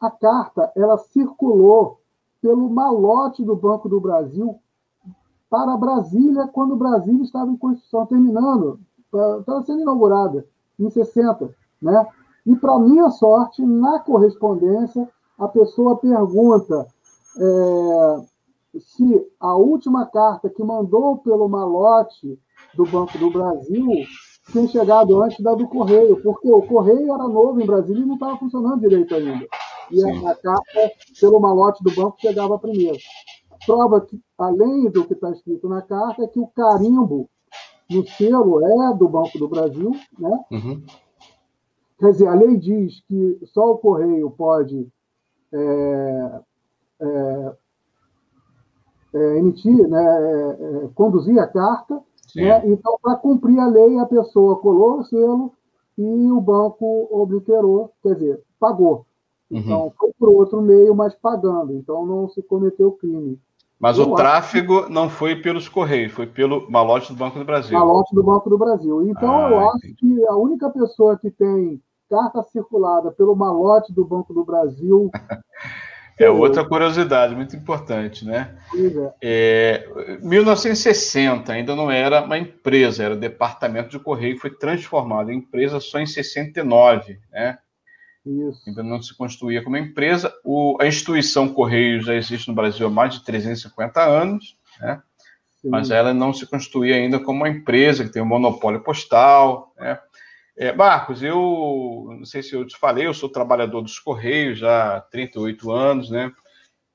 [0.02, 2.02] a carta ela circulou
[2.42, 4.60] pelo malote do Banco do Brasil
[5.50, 8.80] para Brasília quando Brasília estava em construção, terminando,
[9.40, 10.46] estava sendo inaugurada,
[10.80, 12.08] em 60, né?
[12.46, 16.88] E, para minha sorte, na correspondência, a pessoa pergunta
[17.38, 22.40] é, se a última carta que mandou pelo malote
[22.74, 23.86] do Banco do Brasil
[24.52, 28.16] tinha chegado antes da do Correio, porque o Correio era novo em Brasília e não
[28.16, 29.46] estava funcionando direito ainda.
[29.92, 32.98] E a, a, carta pelo malote do banco chegava primeiro.
[33.68, 37.30] Prova que, além do que está escrito na carta, é que o carimbo
[37.90, 40.46] no selo é do Banco do Brasil, né?
[40.52, 40.84] Uhum.
[42.00, 44.88] Quer dizer, a lei diz que só o Correio pode
[45.52, 46.42] é,
[47.02, 47.54] é,
[49.14, 52.02] é, emitir, né, é, é, conduzir a carta.
[52.36, 52.70] Né?
[52.70, 55.54] Então, para cumprir a lei, a pessoa colou o selo
[55.98, 59.06] e o banco obliterou, quer dizer, pagou.
[59.50, 59.60] Uhum.
[59.60, 61.74] Então, foi por outro meio, mas pagando.
[61.74, 63.40] Então, não se cometeu crime.
[63.80, 64.90] Mas Eu o tráfego acho...
[64.90, 67.78] não foi pelos Correios, foi pelo malote do Banco do Brasil.
[67.78, 69.08] Malote do Banco do Brasil.
[69.10, 74.04] Então, ah, eu acho que a única pessoa que tem carta circulada pelo malote do
[74.04, 75.12] Banco do Brasil
[76.20, 78.58] É outra curiosidade muito importante, né?
[79.22, 79.88] É,
[80.24, 86.00] 1960 ainda não era uma empresa, era departamento de correio, foi transformado em empresa só
[86.00, 87.60] em 69, né?
[88.28, 88.62] Isso.
[88.68, 90.34] Ainda não se construía como empresa.
[90.44, 95.02] O, a instituição Correio já existe no Brasil há mais de 350 anos, né?
[95.64, 100.00] Mas ela não se constituía ainda como uma empresa que tem um monopólio postal, né?
[100.56, 104.98] É, Marcos, eu não sei se eu te falei, eu sou trabalhador dos Correios já
[104.98, 106.32] há 38 anos, né?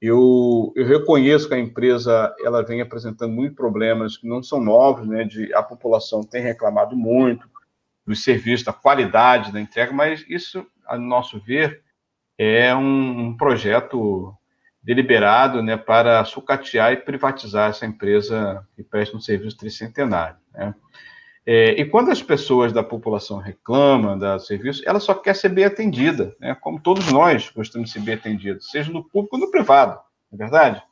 [0.01, 5.07] Eu, eu reconheço que a empresa ela vem apresentando muitos problemas que não são novos,
[5.07, 5.22] né?
[5.24, 7.49] De, a população tem reclamado muito
[8.05, 11.82] dos serviços, da qualidade da entrega, mas isso, a nosso ver,
[12.38, 14.34] é um, um projeto
[14.82, 20.36] deliberado né, para sucatear e privatizar essa empresa que presta um serviço tricentenário.
[20.53, 20.74] Né?
[21.47, 25.64] É, e quando as pessoas da população reclamam da serviço, ela só quer ser bem
[25.64, 26.55] atendida, né?
[26.61, 29.99] como todos nós gostamos de ser bem atendidos, seja no público ou no privado,
[30.30, 30.82] não é verdade?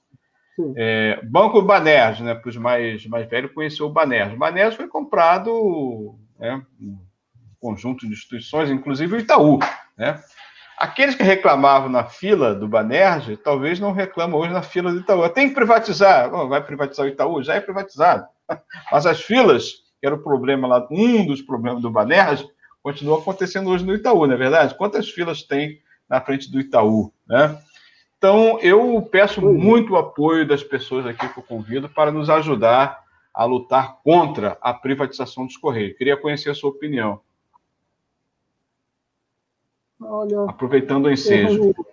[0.77, 4.35] É, Banco Banerj, né, para os mais, mais velhos, conheceu o Banerj.
[4.35, 6.99] O Banerj foi comprado né, um
[7.59, 9.59] conjunto de instituições, inclusive o Itaú.
[10.01, 10.19] Né?
[10.79, 15.29] Aqueles que reclamavam na fila do Banerj, talvez não reclamam hoje na fila do Itaú.
[15.29, 16.31] Tem que privatizar.
[16.49, 17.43] vai privatizar o Itaú?
[17.43, 18.27] Já é privatizado.
[18.91, 22.47] Mas as filas que era o problema lá, um dos problemas do Banerj,
[22.83, 24.75] continua acontecendo hoje no Itaú, não é verdade?
[24.75, 25.79] Quantas filas tem
[26.09, 27.59] na frente do Itaú, né?
[28.17, 33.03] Então, eu peço muito o apoio das pessoas aqui que eu convido para nos ajudar
[33.33, 35.97] a lutar contra a privatização dos Correios.
[35.97, 37.21] Queria conhecer a sua opinião.
[40.01, 41.65] Olha, Aproveitando o ensejo.
[41.65, 41.87] Eu...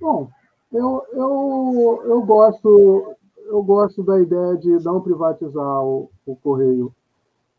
[0.00, 0.30] Bom,
[0.72, 3.16] eu, eu, eu gosto
[3.48, 6.92] eu gosto da ideia de não privatizar o, o Correio.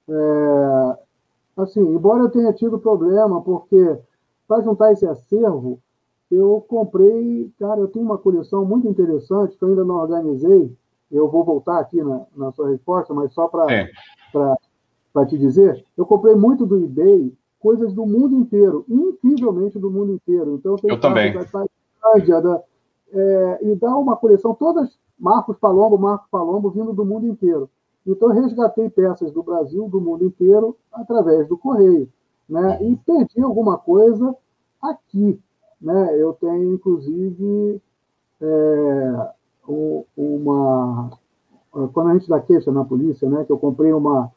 [0.09, 0.97] É,
[1.57, 3.97] assim, embora eu tenha tido problema, porque
[4.47, 5.79] para juntar esse acervo,
[6.29, 10.71] eu comprei, cara, eu tenho uma coleção muito interessante que eu ainda não organizei.
[11.09, 15.25] Eu vou voltar aqui na, na sua resposta, mas só para é.
[15.25, 20.55] te dizer, eu comprei muito do eBay coisas do mundo inteiro, incrivelmente do mundo inteiro.
[20.55, 21.33] Então, eu, eu também.
[21.33, 22.63] Da da,
[23.11, 27.69] é, e dá uma coleção, todas Marcos Palombo, Marcos Palombo, vindo do mundo inteiro.
[28.05, 32.07] Então, eu resgatei peças do Brasil, do mundo inteiro, através do Correio.
[32.47, 32.81] Né?
[32.81, 34.35] E perdi alguma coisa
[34.81, 35.39] aqui.
[35.81, 36.15] Né?
[36.17, 37.81] Eu tenho, inclusive,
[38.41, 39.31] é,
[40.15, 41.11] uma.
[41.93, 44.31] Quando a gente dá queixa na polícia, né, que eu comprei uma,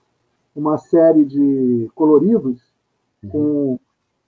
[0.55, 2.61] uma série de coloridos
[3.29, 3.79] com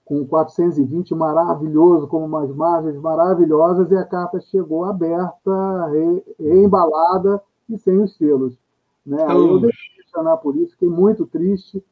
[0.05, 7.77] com 420 maravilhoso, com umas margens maravilhosas, e a carta chegou aberta, re, reembalada e
[7.77, 8.57] sem os selos.
[9.05, 9.23] Né?
[9.23, 11.83] Aí eu deixei de chamar por isso, fiquei muito triste,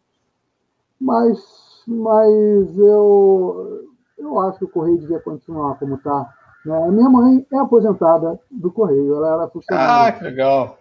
[0.99, 3.87] mas, mas eu,
[4.17, 6.33] eu acho que o Correio devia continuar como está.
[6.65, 6.91] Né?
[6.91, 10.07] Minha mãe é aposentada do Correio, ela era funcionária.
[10.07, 10.77] Ah, que legal!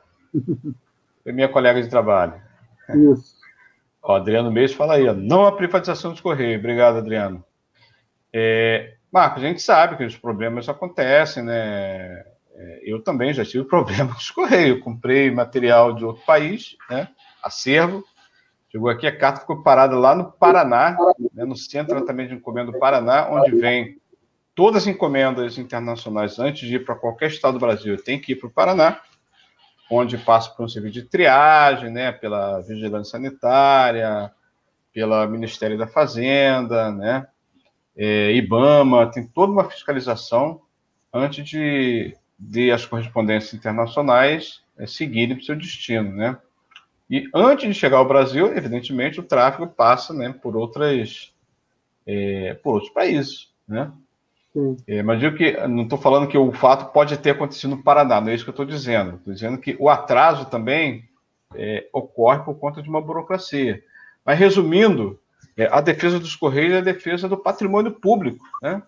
[1.23, 2.35] Foi minha colega de trabalho.
[2.95, 3.40] Isso.
[4.03, 6.59] Adriano Mês fala aí, não a privatização dos Correios.
[6.59, 7.45] Obrigado, Adriano.
[8.33, 12.25] É, Marcos, a gente sabe que os problemas acontecem, né?
[12.55, 14.83] É, eu também já tive problemas com os Correios.
[14.83, 17.09] Comprei material de outro país, né?
[17.43, 18.05] Acervo.
[18.71, 20.97] Chegou aqui, a carta ficou parada lá no Paraná,
[21.35, 21.45] né?
[21.45, 23.99] no Centro de Tratamento de Encomenda do Paraná, onde vem
[24.55, 27.97] todas as encomendas internacionais antes de ir para qualquer estado do Brasil.
[27.97, 29.01] Tem que ir para o Paraná
[29.91, 34.31] onde passa por um serviço de triagem, né, pela vigilância sanitária,
[34.93, 37.27] pelo Ministério da Fazenda, né,
[37.97, 40.63] é, IBAMA, tem toda uma fiscalização
[41.13, 46.39] antes de, de as correspondências internacionais é, seguirem para o seu destino, né.
[47.11, 51.35] E antes de chegar ao Brasil, evidentemente, o tráfego passa, né, por outras
[52.07, 53.93] é, por outros países, né?
[54.87, 58.21] É, mas digo que não estou falando que o fato pode ter acontecido no Paraná,
[58.21, 59.17] não é isso que eu estou dizendo.
[59.17, 61.09] Estou dizendo que o atraso também
[61.55, 63.83] é, ocorre por conta de uma burocracia.
[64.25, 65.21] Mas resumindo,
[65.57, 68.83] é, a defesa dos Correios é a defesa do patrimônio público, né?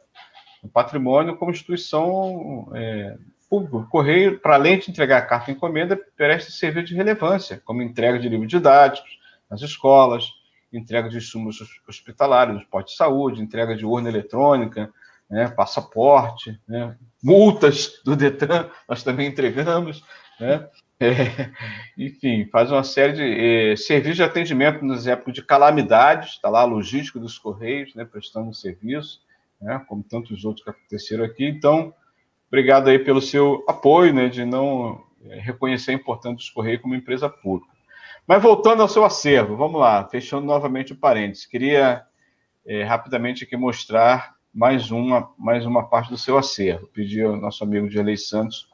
[0.63, 3.17] O patrimônio como instituição é,
[3.49, 3.77] pública.
[3.77, 8.19] O Correio, para além de entregar a carta encomenda, presta serviço de relevância, como entrega
[8.19, 9.19] de livros didáticos
[9.51, 10.29] nas escolas,
[10.73, 14.93] entrega de insumos hospitalares, no de saúde, entrega de urna eletrônica,
[15.33, 20.05] né, passaporte, né, multas do Detran, nós também entregamos,
[20.39, 20.69] né,
[21.01, 21.51] é,
[21.97, 26.61] enfim, faz uma série de é, serviços de atendimento nas épocas de calamidades, está lá
[26.61, 29.23] a logística dos Correios, né, prestando serviço,
[29.59, 31.47] né, como tantos outros que aconteceram aqui.
[31.47, 31.95] Então,
[32.49, 36.95] obrigado aí pelo seu apoio, né, de não é, reconhecer a importância dos Correios como
[36.95, 37.73] empresa pública.
[38.27, 42.05] Mas voltando ao seu acervo, vamos lá, fechando novamente o parênteses, queria
[42.67, 46.87] é, rapidamente aqui mostrar mais uma, mais uma parte do seu acervo.
[46.89, 48.71] Pedi ao nosso amigo Gelei Santos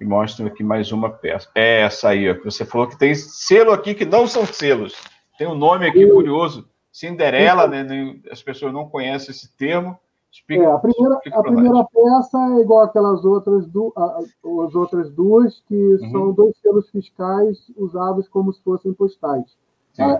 [0.00, 1.50] que mostre aqui mais uma peça.
[1.54, 4.94] É essa aí, ó, que você falou que tem selo aqui que não são selos.
[5.36, 7.86] Tem um nome aqui curioso, Cinderela, né?
[8.30, 9.98] As pessoas não conhecem esse termo.
[10.32, 15.60] Explica, é, a primeira, a primeira peça é igual aquelas outras, du as outras duas,
[15.68, 16.10] que uhum.
[16.10, 19.58] são dois selos fiscais usados como se fossem postais.
[19.98, 20.14] É, é,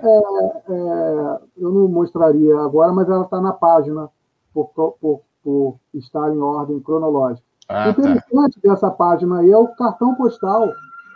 [0.69, 4.11] é, eu não mostraria agora, mas ela está na página
[4.53, 4.69] por,
[5.01, 7.47] por, por estar em ordem cronológica.
[7.69, 8.71] Ah, o interessante tá.
[8.71, 10.69] dessa página aí é o cartão postal.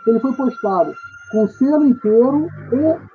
[0.07, 0.93] Ele foi postado
[1.31, 2.47] com selo inteiro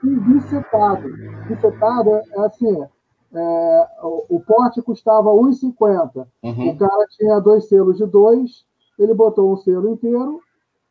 [0.04, 1.08] e bissetado.
[1.48, 2.82] Bissetado é, é assim,
[3.32, 6.26] é, o, o porte custava 1,50.
[6.42, 6.68] Uhum.
[6.70, 8.66] O cara tinha dois selos de dois,
[8.98, 10.40] ele botou um selo inteiro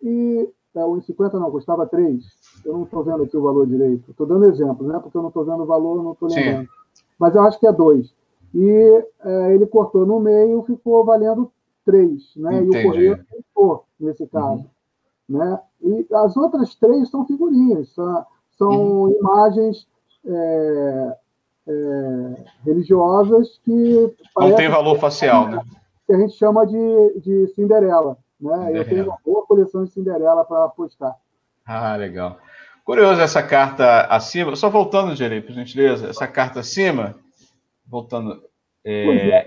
[0.02, 2.24] e é, 1,50 não, custava 3.
[2.66, 4.10] Eu não estou vendo aqui o valor direito.
[4.10, 5.00] Estou dando exemplo, né?
[5.00, 6.64] Porque eu não estou vendo o valor, não estou lembrando.
[6.64, 6.70] Sim.
[7.20, 8.19] Mas eu acho que é 2
[8.54, 11.52] e é, ele cortou no meio, ficou valendo
[11.86, 12.58] três, né?
[12.58, 12.78] Entendi.
[12.78, 14.66] E o correio ficou nesse caso,
[15.30, 15.38] uhum.
[15.38, 15.60] né?
[15.82, 18.26] E as outras três são figurinhas, são,
[18.58, 19.18] são uhum.
[19.20, 19.88] imagens
[20.26, 21.18] é,
[21.68, 22.36] é,
[22.66, 25.62] religiosas que não tem valor facial, né?
[26.06, 28.56] Que a gente chama de, de Cinderela, né?
[28.56, 28.78] Cinderela.
[28.78, 31.16] Eu tenho uma boa coleção de Cinderela para postar.
[31.66, 32.38] Ah, legal.
[32.84, 34.56] Curioso essa carta acima.
[34.56, 37.16] Só voltando, Gerei, por gentileza, essa carta acima
[37.90, 38.42] voltando.
[38.86, 39.46] É...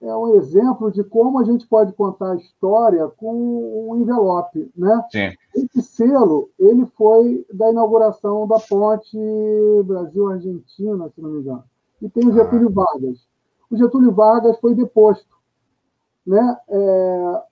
[0.00, 5.04] é um exemplo de como a gente pode contar a história com um envelope, né?
[5.10, 5.32] Sim.
[5.54, 9.18] Esse selo, ele foi da inauguração da ponte
[9.84, 11.64] Brasil-Argentina, se não me engano.
[12.00, 12.84] E tem o Getúlio ah.
[12.84, 13.26] Vargas.
[13.70, 15.36] O Getúlio Vargas foi deposto,
[16.24, 16.56] né?
[16.68, 17.42] É...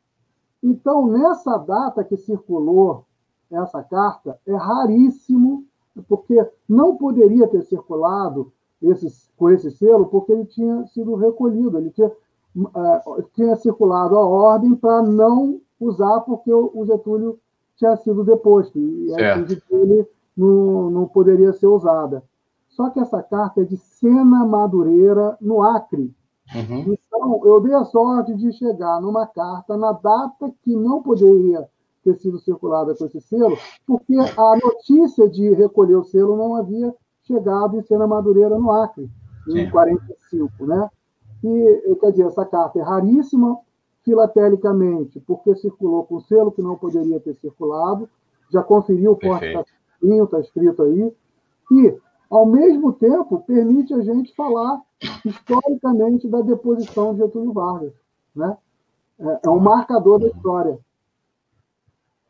[0.62, 3.05] Então, nessa data que circulou
[3.51, 5.64] essa carta, é raríssimo,
[6.09, 8.53] porque não poderia ter circulado
[8.83, 12.11] esse, com esse selo porque ele tinha sido recolhido, ele tinha,
[12.57, 17.39] uh, tinha circulado a ordem para não usar porque o, Getúlio
[17.77, 20.07] tinha sido deposto e a dele
[20.37, 22.22] não, não poderia ser usada.
[22.68, 26.14] Só que essa carta é de Sena Madureira, no Acre.
[26.55, 26.95] Uhum.
[26.95, 31.68] Então, eu dei a sorte de chegar numa carta na data que não poderia
[32.05, 33.57] ter sido circulada com esse selo,
[33.87, 36.95] porque a notícia de recolher o selo não havia
[37.27, 39.11] chegado em Sena Madureira, no Acre,
[39.49, 39.70] em Sim.
[39.70, 40.91] 45, né?
[41.45, 43.59] E, quer dizer, essa carta é raríssima
[44.05, 48.09] filatelicamente, porque circulou com selo que não poderia ter circulado,
[48.51, 49.64] já conferiu o porte está
[50.01, 51.12] está escrito aí,
[51.72, 51.99] e,
[52.31, 54.81] ao mesmo tempo, permite a gente falar
[55.24, 57.93] historicamente da deposição de Getúlio Vargas,
[58.35, 58.57] né?
[59.18, 60.79] É, é um marcador da história.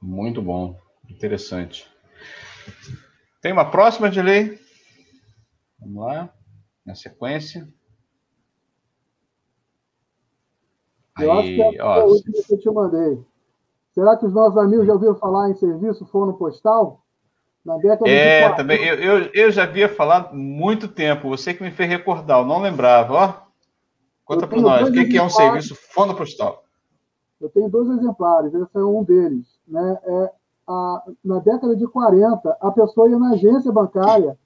[0.00, 0.78] Muito bom,
[1.10, 1.90] interessante.
[3.42, 4.65] Tem uma próxima de lei?
[5.86, 6.30] Vamos lá,
[6.84, 7.68] na sequência.
[11.18, 13.24] Eu Aí, acho que é a ó, última que eu te mandei.
[13.92, 17.02] Será que os nossos amigos já ouviram falar em serviço forno postal?
[17.64, 18.84] Na década é, de também.
[18.84, 21.28] Eu, eu, eu, já havia falado muito tempo.
[21.28, 23.14] Você que me fez recordar, eu não lembrava.
[23.14, 23.34] Ó,
[24.24, 26.64] conta para nós, o que, que, é um serviço forno postal?
[27.40, 29.46] Eu tenho dois exemplares, esse é um deles.
[29.66, 29.98] Né?
[30.04, 30.32] É
[30.68, 34.36] a, na década de 40, a pessoa ia na agência bancária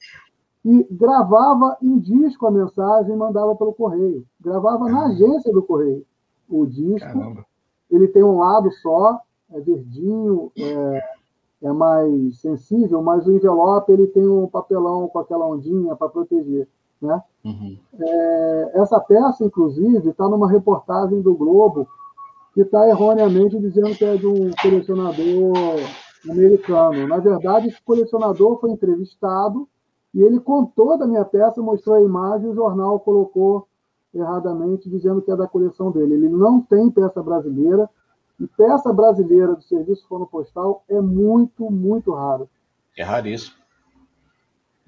[0.65, 4.25] e gravava em disco a mensagem e mandava pelo correio.
[4.41, 6.05] Gravava na agência do correio.
[6.49, 7.47] O disco, Caramba.
[7.91, 9.21] ele tem um lado só,
[9.53, 11.03] é verdinho, é,
[11.63, 16.69] é, mais sensível, mas o envelope ele tem um papelão com aquela ondinha para proteger.
[17.01, 17.23] Né?
[17.45, 17.79] Uhum.
[17.99, 21.89] É, essa peça, inclusive, está numa reportagem do Globo
[22.53, 25.55] que está erroneamente dizendo que é de um colecionador
[26.29, 27.07] americano.
[27.07, 29.67] Na verdade, esse colecionador foi entrevistado
[30.15, 33.69] e ele contou da minha peça, mostrou a imagem, o jornal colocou
[34.13, 36.15] erradamente dizendo que é da coleção dele.
[36.15, 37.89] Ele não tem peça brasileira,
[38.41, 42.49] e peça brasileira do serviço forno postal é muito, muito raro.
[42.97, 43.57] É raríssimo.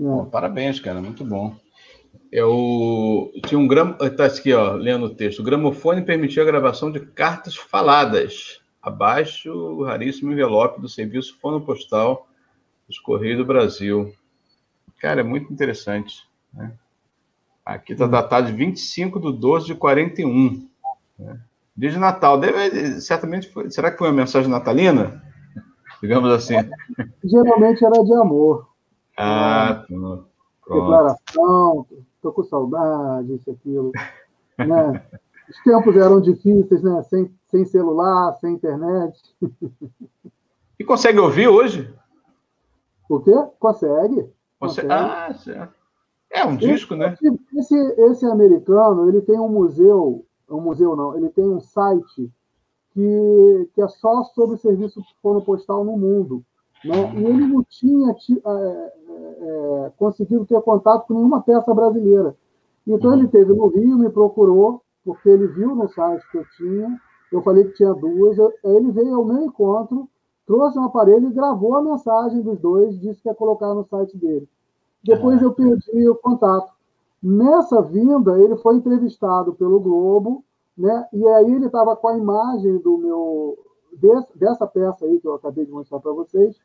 [0.01, 0.25] É.
[0.31, 1.55] Parabéns, cara, muito bom.
[2.31, 3.95] Eu tinha um gramo.
[4.01, 5.41] Está aqui, ó, lendo o texto.
[5.41, 8.61] O gramofone permitia a gravação de cartas faladas.
[8.81, 12.27] Abaixo, o raríssimo envelope do serviço fono postal
[12.89, 14.13] dos Correios do Brasil.
[15.03, 16.29] Cara, é muito interessante.
[16.55, 16.73] Né?
[17.67, 20.65] Aqui está datado de 25 de 12 de 41.
[21.19, 21.41] Né?
[21.77, 22.39] Dia de Natal.
[22.39, 25.21] Deve, certamente foi, será que foi uma mensagem natalina?
[26.01, 26.55] Digamos assim.
[27.25, 28.69] Geralmente era de amor.
[29.19, 30.29] Ah, pronto.
[30.69, 33.91] Declaração, estou com saudade, isso, aquilo.
[34.57, 35.05] Né?
[35.51, 37.03] Os tempos eram difíceis, né?
[37.11, 39.19] Sem, sem celular, sem internet.
[40.79, 41.93] E consegue ouvir hoje?
[43.09, 43.35] O quê?
[43.59, 44.31] Consegue.
[44.63, 44.93] Consegue.
[44.93, 45.75] Ah, certo.
[46.31, 47.17] É um disco, esse, né?
[47.57, 52.31] Esse, esse americano, ele tem um museu, um museu não, ele tem um site
[52.93, 55.03] que, que é só sobre serviço
[55.45, 56.43] postal no mundo.
[56.85, 57.15] Né?
[57.17, 58.93] E ele não tinha é, é,
[59.87, 62.35] é, conseguido ter contato com nenhuma peça brasileira.
[62.87, 67.01] Então ele teve no Rio, me procurou, porque ele viu no site que eu tinha,
[67.33, 70.09] eu falei que tinha duas, ele veio ao meu encontro,
[70.47, 74.17] trouxe um aparelho e gravou a mensagem dos dois, disse que ia colocar no site
[74.17, 74.49] dele.
[75.05, 76.73] Depois eu perdi o contato.
[77.23, 80.45] Nessa vinda, ele foi entrevistado pelo Globo,
[80.77, 81.07] né?
[81.13, 83.59] E aí ele estava com a imagem do meu
[83.93, 86.57] desse, dessa peça aí que eu acabei de mostrar para vocês.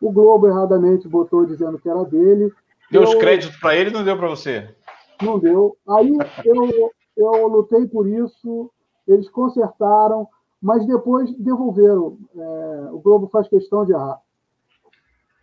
[0.00, 2.52] O Globo erradamente botou dizendo que era dele.
[2.90, 4.74] Deu eu, os créditos para ele, não deu para você?
[5.22, 5.76] Não deu.
[5.88, 8.70] Aí eu, eu lutei por isso.
[9.06, 10.28] Eles consertaram,
[10.60, 12.18] mas depois devolveram.
[12.36, 14.20] É, o Globo faz questão de errar.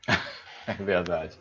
[0.68, 1.40] É verdade.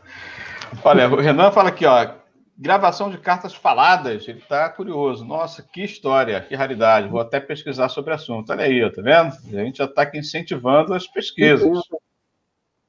[0.84, 2.20] Olha, o Renan fala aqui, ó,
[2.60, 4.28] gravação de cartas faladas.
[4.28, 5.24] Ele está curioso.
[5.24, 7.08] Nossa, que história, que raridade.
[7.08, 8.50] Vou até pesquisar sobre o assunto.
[8.50, 9.34] Olha aí, tá vendo?
[9.58, 11.78] A gente já está aqui incentivando as pesquisas.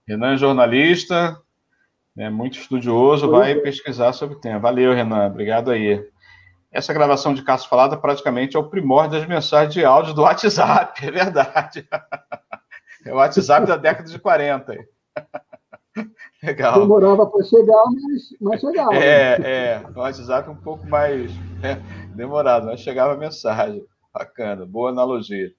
[0.07, 1.39] Renan é jornalista,
[2.17, 4.59] é muito estudioso, vai pesquisar sobre o tema.
[4.59, 5.27] Valeu, Renan.
[5.27, 6.03] Obrigado aí.
[6.71, 10.99] Essa gravação de cartas falada praticamente é o primórdio das mensagens de áudio do WhatsApp,
[11.05, 11.87] é verdade.
[13.05, 14.77] É o WhatsApp da década de 40.
[16.43, 16.81] Legal.
[16.81, 18.95] Demorava para chegar, mas, mas chegava.
[18.95, 19.85] É, é.
[19.95, 21.31] O WhatsApp é um pouco mais
[21.63, 21.75] é,
[22.15, 23.85] demorado, mas chegava a mensagem.
[24.13, 25.51] Bacana, boa analogia.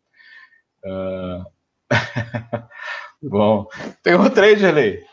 [0.85, 1.45] Uh...
[3.23, 3.67] Bom,
[4.03, 5.05] tem outra aí, Gerlei?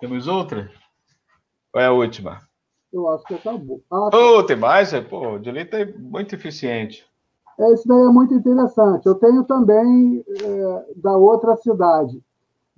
[0.00, 0.70] Temos outra?
[1.70, 2.40] Qual é a última?
[2.92, 3.82] Eu acho que acabou.
[3.90, 4.92] Ah, oh, tem mais?
[5.08, 7.06] Pô, o Gerlei está muito eficiente.
[7.58, 9.06] Esse daí é muito interessante.
[9.06, 12.22] Eu tenho também é, da outra cidade.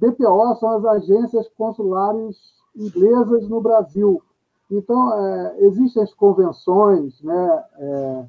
[0.01, 2.37] DPO são as agências consulares
[2.75, 4.23] inglesas no Brasil.
[4.71, 8.25] Então, é, existem as convenções né, é,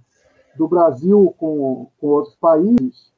[0.57, 3.11] do Brasil com, com outros países,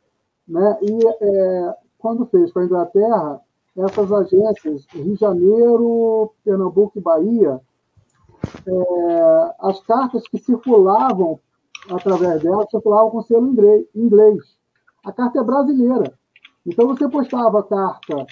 [0.47, 3.41] né, e é, quando fez com a Inglaterra,
[3.75, 7.59] essas agências, Rio de Janeiro, Pernambuco e Bahia,
[8.67, 11.39] é, as cartas que circulavam
[11.89, 13.49] através delas circulavam com selo
[13.95, 14.57] inglês.
[15.03, 16.13] A carta é brasileira.
[16.65, 18.25] Então, você postava carta,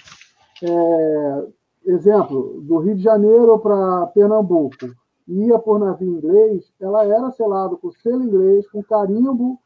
[0.63, 1.47] é,
[1.85, 4.95] exemplo, do Rio de Janeiro para Pernambuco,
[5.27, 9.59] ia por navio inglês, ela era selada com selo inglês, com carimbo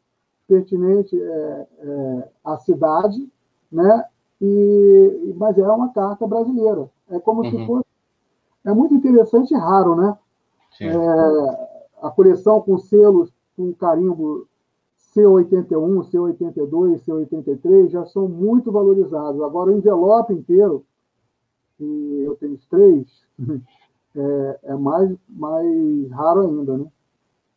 [0.48, 3.28] pertinente é, é, à cidade,
[3.72, 4.06] né?
[4.42, 6.90] E, mas é uma carta brasileira.
[7.10, 7.50] É como uhum.
[7.50, 7.86] se fosse.
[8.64, 10.18] É muito interessante e raro, né?
[10.82, 10.96] É,
[12.02, 14.48] a coleção com selos com carimbo
[15.16, 19.42] C81, C82, C83 já são muito valorizados.
[19.42, 20.86] Agora, o envelope inteiro,
[21.78, 23.26] que eu tenho três,
[24.16, 26.86] é, é, mais, mais raro ainda, né?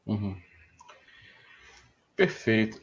[0.06, 0.36] Uhum.
[2.16, 2.80] Perfeito.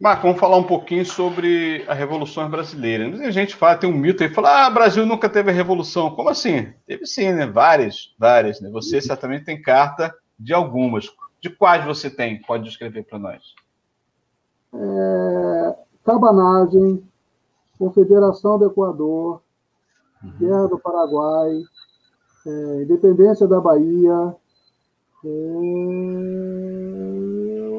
[0.00, 3.06] Marco, vamos falar um pouquinho sobre a Revolução Brasileira.
[3.26, 6.14] A gente fala, tem um mito aí, fala, ah, Brasil nunca teve a Revolução.
[6.14, 6.72] Como assim?
[6.86, 7.46] Teve sim, né?
[7.46, 8.60] Várias, várias.
[8.62, 8.70] Né?
[8.70, 11.06] Você certamente tem carta de algumas.
[11.38, 12.40] De quais você tem?
[12.40, 13.42] Pode descrever para nós.
[14.72, 17.02] É, cabanagem,
[17.78, 19.40] Confederação do Equador,
[20.22, 20.32] uhum.
[20.38, 21.62] Guerra do Paraguai,
[22.46, 24.36] é, Independência da Bahia.
[25.24, 25.28] É,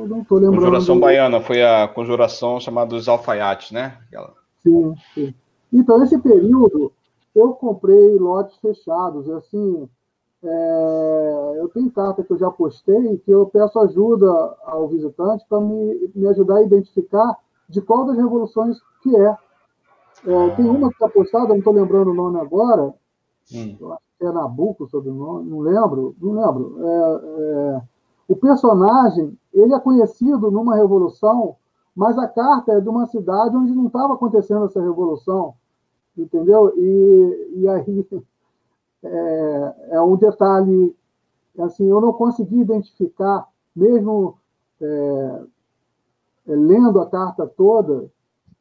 [0.07, 0.59] não estou lembrando.
[0.59, 3.97] Conjuração Baiana foi a conjuração chamada dos alfaiates, né?
[4.07, 4.33] Aquela...
[4.61, 5.33] Sim, sim.
[5.71, 6.91] Então, esse período,
[7.33, 9.87] eu comprei lotes fechados, assim,
[10.43, 14.27] é, eu tenho carta que eu já postei que eu peço ajuda
[14.65, 17.37] ao visitante para me, me ajudar a identificar
[17.69, 19.37] de qual das revoluções que é.
[20.25, 22.93] é tem uma que está postada, não estou lembrando o nome agora,
[23.53, 23.77] hum.
[23.79, 26.75] eu acho que é Nabucco sobre o nome, não lembro, não lembro.
[26.79, 27.21] É,
[27.77, 27.81] é
[28.31, 31.57] o personagem ele é conhecido numa revolução,
[31.93, 35.53] mas a carta é de uma cidade onde não estava acontecendo essa revolução,
[36.17, 36.73] entendeu?
[36.77, 38.07] E, e aí
[39.03, 40.95] é, é um detalhe,
[41.59, 44.37] assim, eu não consegui identificar, mesmo
[44.79, 45.41] é,
[46.47, 48.11] é, lendo a carta toda,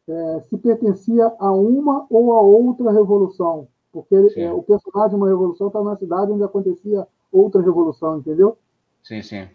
[0.09, 5.29] é, se pertencia a uma ou a outra revolução, porque é, o personagem de uma
[5.29, 8.57] revolução está na cidade onde acontecia outra revolução, entendeu?
[9.03, 9.49] Sim, sim.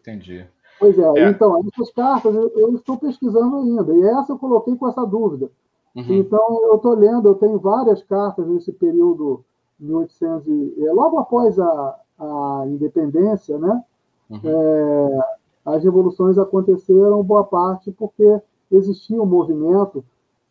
[0.00, 0.46] Entendi.
[0.78, 1.28] Pois é, é.
[1.28, 5.50] então, essas cartas eu, eu, estou pesquisando ainda, e essa eu coloquei com essa dúvida.
[5.94, 6.04] Uhum.
[6.08, 9.44] Então, eu estou lendo, eu tenho várias cartas nesse período
[9.80, 13.82] 1800, e, logo após a, a independência, né?
[14.28, 14.40] Uhum.
[14.44, 15.18] É,
[15.64, 20.04] as revoluções aconteceram, boa parte, porque existia um movimento,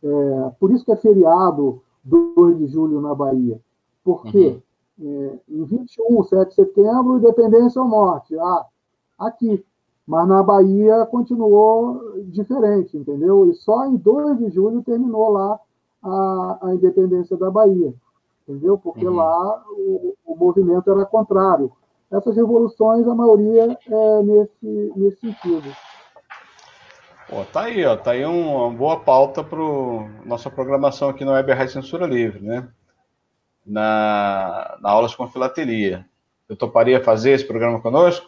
[0.03, 3.59] é, por isso que é feriado 2 de julho na Bahia.
[4.03, 4.61] Porque
[4.99, 5.31] uhum.
[5.31, 8.37] é, em 21, 7 de setembro, independência ou morte.
[8.37, 8.65] Ah,
[9.17, 9.63] aqui.
[10.05, 13.45] Mas na Bahia continuou diferente, entendeu?
[13.45, 15.59] E só em 2 de julho terminou lá
[16.01, 17.93] a, a independência da Bahia,
[18.49, 18.77] entendeu?
[18.77, 19.15] Porque uhum.
[19.15, 21.71] lá o, o, movimento era contrário.
[22.11, 25.71] Essas revoluções, a maioria é nesse, nesse sentido.
[27.29, 29.59] Pô, tá aí, ó, tá aí uma boa pauta para
[30.25, 32.67] nossa programação aqui no Web Rádio Censura Livre, né?
[33.63, 36.03] Na, na aulas com filatelia.
[36.47, 38.27] Eu toparia fazer esse programa conosco?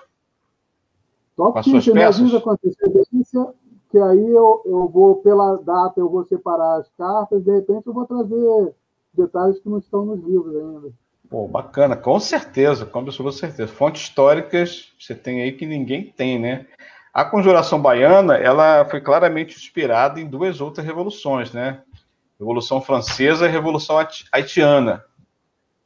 [1.35, 3.47] Só que se me avisa com antecedência,
[3.89, 7.93] que aí eu, eu vou, pela data, eu vou separar as cartas, de repente eu
[7.93, 8.75] vou trazer
[9.13, 10.93] detalhes que não estão nos livros ainda.
[11.29, 13.71] Pô, bacana, com certeza, com absoluta certeza.
[13.71, 16.65] Fontes históricas você tem aí que ninguém tem, né?
[17.13, 21.81] A conjuração baiana, ela foi claramente inspirada em duas outras revoluções, né?
[22.39, 23.97] Revolução Francesa e Revolução
[24.31, 25.05] Haitiana.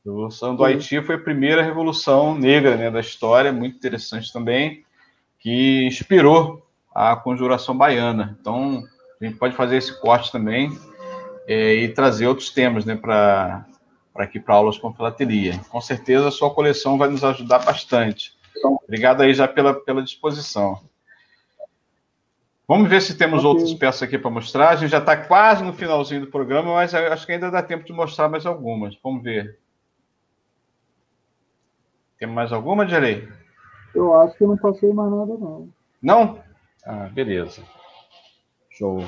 [0.05, 4.83] A Revolução do Haiti foi a primeira revolução negra né, da história, muito interessante também
[5.39, 8.35] que inspirou a conjuração baiana.
[8.39, 8.83] Então,
[9.21, 10.71] a gente pode fazer esse corte também
[11.47, 13.65] é, e trazer outros temas né, para
[14.15, 15.59] aqui para aulas com filatelia.
[15.69, 18.35] Com certeza a sua coleção vai nos ajudar bastante.
[18.83, 20.81] Obrigado aí já pela, pela disposição.
[22.67, 23.49] Vamos ver se temos okay.
[23.49, 24.69] outras peças aqui para mostrar.
[24.69, 27.85] A gente já está quase no finalzinho do programa, mas acho que ainda dá tempo
[27.85, 28.97] de mostrar mais algumas.
[29.03, 29.59] Vamos ver.
[32.17, 33.27] Tem mais alguma, Direi?
[33.93, 35.69] Eu acho que não passei mais nada, não.
[36.01, 36.43] Não?
[36.85, 37.61] Ah, beleza.
[38.71, 39.05] Show.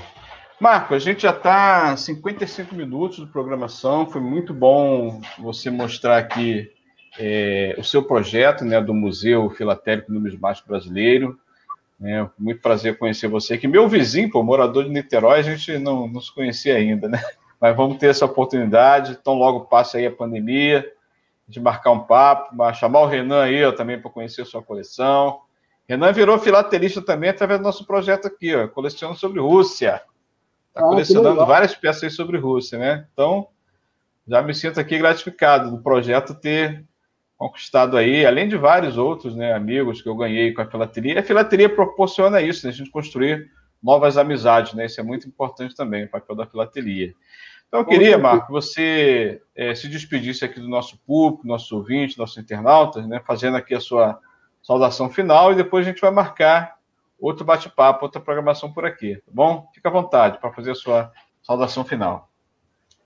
[0.59, 4.09] Marco, a gente já está 55 minutos de programação.
[4.09, 6.71] Foi muito bom você mostrar aqui
[7.19, 11.39] é, o seu projeto né, do Museu Filatélico Numismático Brasileiro.
[12.01, 13.67] É, muito prazer conhecer você aqui.
[13.67, 17.21] Meu vizinho, pô, morador de Niterói, a gente não, não se conhecia ainda, né?
[17.61, 19.15] Mas vamos ter essa oportunidade.
[19.19, 20.91] Então, logo passe aí a pandemia
[21.47, 25.39] de marcar um papo, chamar o Renan aí ó, também para conhecer a sua coleção.
[25.87, 30.01] Renan virou filatelista também através do nosso projeto aqui, ó, coleciona sobre Rússia.
[30.77, 33.07] Está ah, colecionando várias peças sobre Rússia, né?
[33.11, 33.47] Então,
[34.27, 36.85] já me sinto aqui gratificado do projeto ter
[37.35, 41.19] conquistado aí, além de vários outros né, amigos que eu ganhei com a filateria.
[41.19, 43.51] A filateria proporciona isso, né, a gente construir
[43.81, 44.85] novas amizades, né?
[44.85, 47.13] Isso é muito importante também, o papel da filateria.
[47.67, 52.37] Então, eu queria, Marco, você é, se despedisse aqui do nosso público, nosso ouvinte, nossos
[52.37, 54.19] internautas, né, fazendo aqui a sua
[54.61, 56.76] saudação final e depois a gente vai marcar
[57.19, 59.67] outro bate-papo, outra programação por aqui, tá bom?
[59.73, 61.11] Fica à vontade para fazer a sua
[61.41, 62.29] saudação final.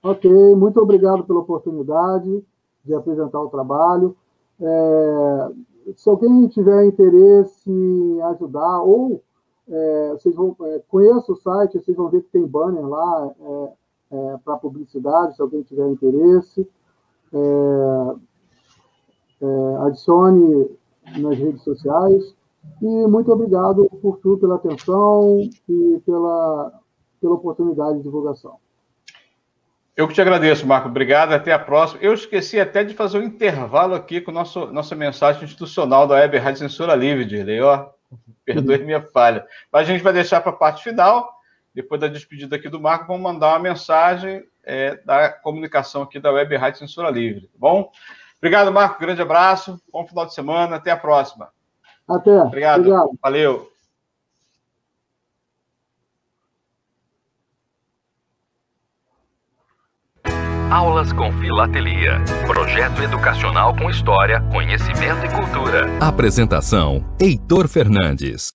[0.02, 2.44] Ok, muito obrigado pela oportunidade
[2.84, 4.16] de apresentar o trabalho.
[4.60, 5.48] É,
[5.96, 9.22] se alguém tiver interesse em ajudar, ou
[9.68, 13.72] é, vocês vão, é, conheça o site, vocês vão ver que tem banner lá, é,
[14.12, 16.68] é, para publicidade, se alguém tiver interesse.
[17.32, 18.32] É,
[19.42, 20.70] é, adicione
[21.18, 22.34] nas redes sociais.
[22.80, 26.72] E muito obrigado por tudo, pela atenção e pela,
[27.20, 28.56] pela oportunidade de divulgação.
[29.96, 30.88] Eu que te agradeço, Marco.
[30.88, 31.32] Obrigado.
[31.32, 32.02] Até a próxima.
[32.02, 36.38] Eu esqueci até de fazer um intervalo aqui com nosso, nossa mensagem institucional da Web
[36.38, 37.60] Rádio Censura Livre, Dirley.
[37.60, 37.88] Ó,
[38.44, 39.46] perdoe minha falha.
[39.70, 41.42] Mas a gente vai deixar para a parte final
[41.74, 46.30] depois da despedida aqui do Marco, vamos mandar uma mensagem é, da comunicação aqui da
[46.30, 47.90] Web Rádio Censura Livre, tá bom?
[48.38, 49.00] Obrigado, Marco.
[49.00, 49.80] Grande abraço.
[49.92, 50.76] Bom final de semana.
[50.76, 51.50] Até a próxima.
[52.14, 52.42] Até.
[52.42, 52.80] Obrigado.
[52.80, 53.10] Obrigado.
[53.22, 53.72] Valeu.
[60.72, 62.18] Aulas com Filatelia.
[62.46, 65.86] Projeto educacional com história, conhecimento e cultura.
[66.00, 68.52] Apresentação: Heitor Fernandes.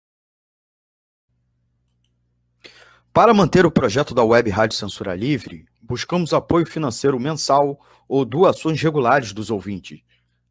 [3.14, 8.82] Para manter o projeto da Web Rádio Censura Livre, buscamos apoio financeiro mensal ou doações
[8.82, 10.02] regulares dos ouvintes,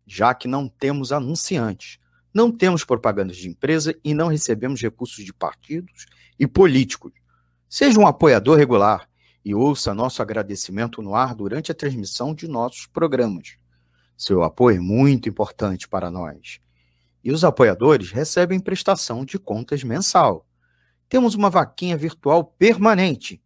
[0.07, 1.99] já que não temos anunciantes.
[2.37, 6.05] Não temos propagandas de empresa e não recebemos recursos de partidos
[6.39, 7.15] e políticos.
[7.67, 9.09] Seja um apoiador regular
[9.43, 13.57] e ouça nosso agradecimento no ar durante a transmissão de nossos programas.
[14.19, 16.61] Seu apoio é muito importante para nós.
[17.25, 20.47] E os apoiadores recebem prestação de contas mensal.
[21.09, 23.43] Temos uma vaquinha virtual permanente.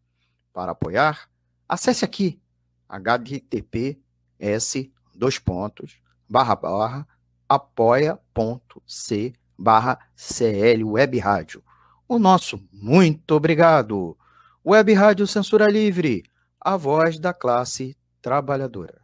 [0.52, 1.30] Para apoiar,
[1.68, 2.40] acesse aqui
[2.88, 4.00] https
[5.14, 7.06] dois pontos barra barra
[7.50, 11.64] apoia.c barra CL Web Rádio.
[12.06, 14.16] O nosso muito obrigado.
[14.64, 16.22] Web Rádio Censura Livre,
[16.60, 18.99] a voz da classe trabalhadora.